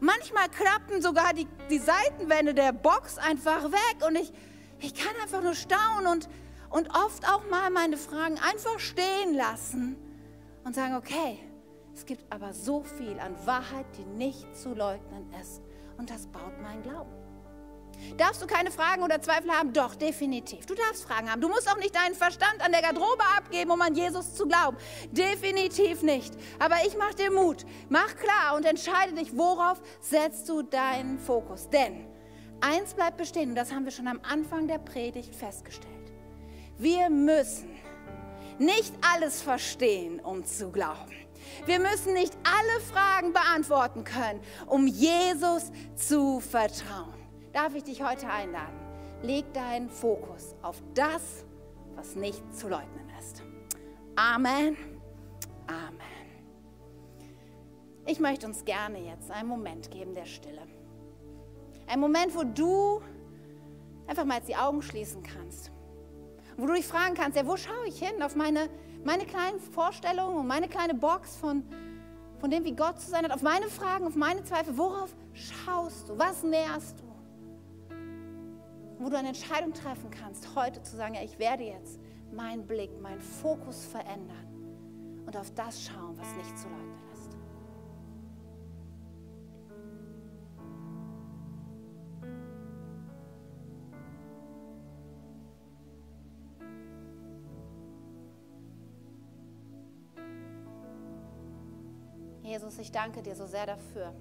[0.00, 4.32] Manchmal klappen sogar die, die Seitenwände der Box einfach weg und ich,
[4.80, 6.28] ich kann einfach nur staunen und,
[6.70, 9.96] und oft auch mal meine Fragen einfach stehen lassen
[10.64, 11.38] und sagen, okay,
[11.94, 15.62] es gibt aber so viel an Wahrheit, die nicht zu leugnen ist
[15.96, 17.25] und das baut meinen Glauben.
[18.16, 19.72] Darfst du keine Fragen oder Zweifel haben?
[19.72, 20.66] Doch, definitiv.
[20.66, 21.40] Du darfst Fragen haben.
[21.40, 24.76] Du musst auch nicht deinen Verstand an der Garderobe abgeben, um an Jesus zu glauben.
[25.10, 26.34] Definitiv nicht.
[26.58, 27.64] Aber ich mache dir Mut.
[27.88, 31.68] Mach klar und entscheide dich, worauf setzt du deinen Fokus.
[31.68, 32.06] Denn
[32.60, 35.92] eins bleibt bestehen, und das haben wir schon am Anfang der Predigt festgestellt.
[36.78, 37.70] Wir müssen
[38.58, 41.12] nicht alles verstehen, um zu glauben.
[41.66, 47.25] Wir müssen nicht alle Fragen beantworten können, um Jesus zu vertrauen
[47.56, 48.78] darf ich dich heute einladen.
[49.22, 51.46] Leg deinen Fokus auf das,
[51.94, 53.42] was nicht zu leugnen ist.
[54.14, 54.76] Amen.
[55.66, 55.96] Amen.
[58.04, 60.60] Ich möchte uns gerne jetzt einen Moment geben der Stille.
[61.86, 63.00] Ein Moment, wo du
[64.06, 65.72] einfach mal jetzt die Augen schließen kannst.
[66.58, 68.22] Wo du dich fragen kannst, ja, wo schaue ich hin?
[68.22, 68.68] Auf meine,
[69.02, 71.64] meine kleinen Vorstellungen und meine kleine Box von,
[72.38, 74.76] von dem, wie Gott zu sein hat, auf meine Fragen, auf meine Zweifel.
[74.76, 76.18] Worauf schaust du?
[76.18, 77.05] Was näherst du?
[78.98, 82.00] wo du eine Entscheidung treffen kannst, heute zu sagen, ja, ich werde jetzt
[82.32, 84.46] meinen Blick, meinen Fokus verändern
[85.26, 87.36] und auf das schauen, was nicht zu leugnen ist.
[102.42, 104.14] Jesus, ich danke dir so sehr dafür.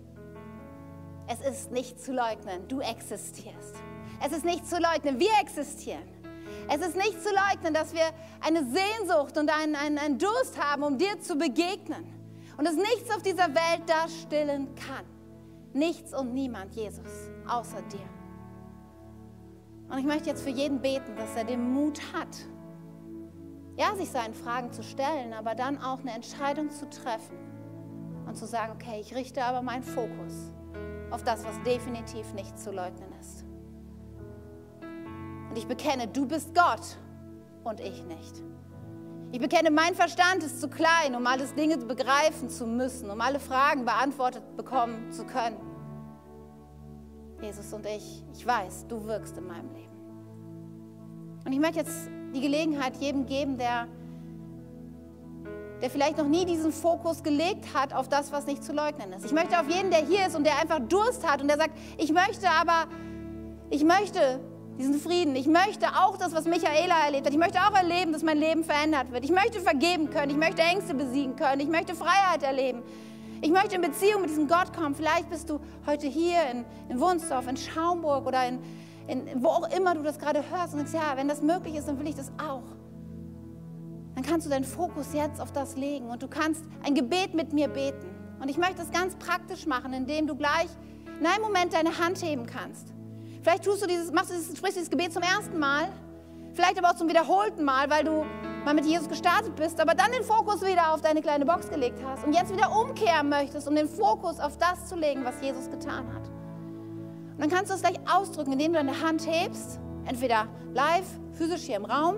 [1.27, 3.75] Es ist nicht zu leugnen, du existierst.
[4.23, 6.03] Es ist nicht zu leugnen, wir existieren.
[6.69, 8.05] Es ist nicht zu leugnen, dass wir
[8.41, 12.05] eine Sehnsucht und einen, einen, einen Durst haben, um dir zu begegnen.
[12.57, 15.05] Und dass nichts auf dieser Welt das stillen kann.
[15.73, 18.09] Nichts und niemand, Jesus, außer dir.
[19.89, 22.35] Und ich möchte jetzt für jeden beten, dass er den Mut hat,
[23.77, 27.37] ja, sich seinen Fragen zu stellen, aber dann auch eine Entscheidung zu treffen
[28.25, 30.51] und zu sagen, okay, ich richte aber meinen Fokus
[31.11, 33.44] auf das, was definitiv nicht zu leugnen ist.
[35.55, 36.97] Und ich bekenne, du bist Gott
[37.63, 38.43] und ich nicht.
[39.31, 43.39] Ich bekenne, mein Verstand ist zu klein, um alles Dinge begreifen zu müssen, um alle
[43.39, 45.55] Fragen beantwortet bekommen zu können.
[47.41, 49.93] Jesus und ich, ich weiß, du wirkst in meinem Leben.
[51.45, 53.87] Und ich möchte jetzt die Gelegenheit jedem geben, der,
[55.81, 59.23] der vielleicht noch nie diesen Fokus gelegt hat auf das, was nicht zu leugnen ist.
[59.23, 61.77] Ich möchte auf jeden, der hier ist und der einfach Durst hat und der sagt,
[61.97, 62.89] ich möchte aber,
[63.69, 64.41] ich möchte
[64.77, 65.35] diesen Frieden.
[65.35, 67.33] Ich möchte auch das, was Michaela erlebt hat.
[67.33, 69.23] Ich möchte auch erleben, dass mein Leben verändert wird.
[69.23, 70.31] Ich möchte vergeben können.
[70.31, 71.61] Ich möchte Ängste besiegen können.
[71.61, 72.83] Ich möchte Freiheit erleben.
[73.41, 74.95] Ich möchte in Beziehung mit diesem Gott kommen.
[74.95, 78.59] Vielleicht bist du heute hier in, in Wunsdorf, in Schaumburg oder in,
[79.07, 81.87] in, wo auch immer du das gerade hörst und sagst, ja, wenn das möglich ist,
[81.87, 82.63] dann will ich das auch.
[84.15, 87.53] Dann kannst du deinen Fokus jetzt auf das legen und du kannst ein Gebet mit
[87.53, 88.07] mir beten.
[88.41, 90.67] Und ich möchte das ganz praktisch machen, indem du gleich
[91.19, 92.94] in einem Moment deine Hand heben kannst.
[93.45, 95.87] Vielleicht tust du dieses, machst du dieses, sprichst dieses Gebet zum ersten Mal,
[96.53, 98.25] vielleicht aber auch zum wiederholten Mal, weil du
[98.65, 101.99] mal mit Jesus gestartet bist, aber dann den Fokus wieder auf deine kleine Box gelegt
[102.03, 105.69] hast und jetzt wieder umkehren möchtest, um den Fokus auf das zu legen, was Jesus
[105.69, 106.27] getan hat.
[106.27, 111.61] Und dann kannst du es gleich ausdrücken, indem du deine Hand hebst, entweder live, physisch
[111.61, 112.15] hier im Raum.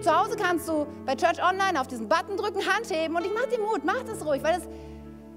[0.00, 3.32] Zu Hause kannst du bei Church Online auf diesen Button drücken, Hand heben und ich
[3.32, 4.66] mach dir Mut, mach das ruhig, weil es,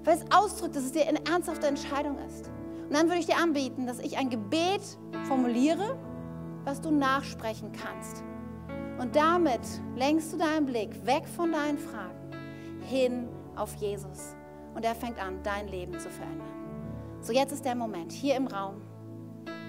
[0.02, 2.50] weil es ausdrückt, dass es dir eine ernsthafte Entscheidung ist.
[2.88, 4.80] Und dann würde ich dir anbieten, dass ich ein Gebet
[5.24, 5.98] formuliere,
[6.64, 8.24] was du nachsprechen kannst.
[8.98, 9.60] Und damit
[9.94, 12.32] lenkst du deinen Blick weg von deinen Fragen
[12.80, 14.34] hin auf Jesus.
[14.74, 16.48] Und er fängt an, dein Leben zu verändern.
[17.20, 18.80] So, jetzt ist der Moment, hier im Raum,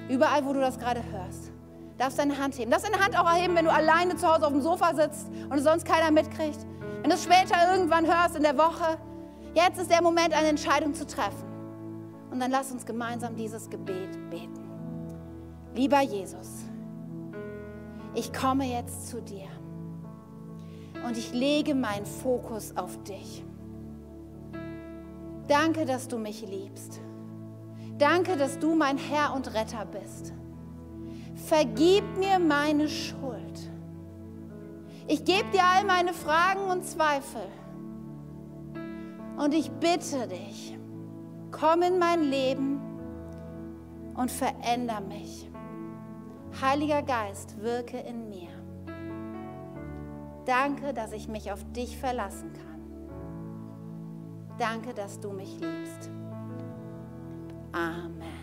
[0.07, 1.51] überall, wo du das gerade hörst.
[1.97, 2.71] Darfst deine Hand heben.
[2.71, 5.57] Darfst deine Hand auch erheben, wenn du alleine zu Hause auf dem Sofa sitzt und
[5.57, 6.59] es sonst keiner mitkriegt.
[7.01, 8.97] Wenn du es später irgendwann hörst in der Woche.
[9.53, 11.48] Jetzt ist der Moment, eine Entscheidung zu treffen.
[12.31, 14.69] Und dann lass uns gemeinsam dieses Gebet beten.
[15.75, 16.63] Lieber Jesus,
[18.13, 19.47] ich komme jetzt zu dir
[21.05, 23.43] und ich lege meinen Fokus auf dich.
[25.47, 26.99] Danke, dass du mich liebst.
[27.97, 30.33] Danke, dass du mein Herr und Retter bist.
[31.47, 33.71] Vergib mir meine Schuld.
[35.07, 37.41] Ich gebe dir all meine Fragen und Zweifel.
[39.37, 40.77] Und ich bitte dich,
[41.51, 42.79] Komm in mein Leben
[44.15, 45.49] und veränder mich.
[46.61, 48.49] Heiliger Geist, wirke in mir.
[50.45, 52.69] Danke, dass ich mich auf dich verlassen kann.
[54.57, 56.09] Danke, dass du mich liebst.
[57.71, 58.38] Amen.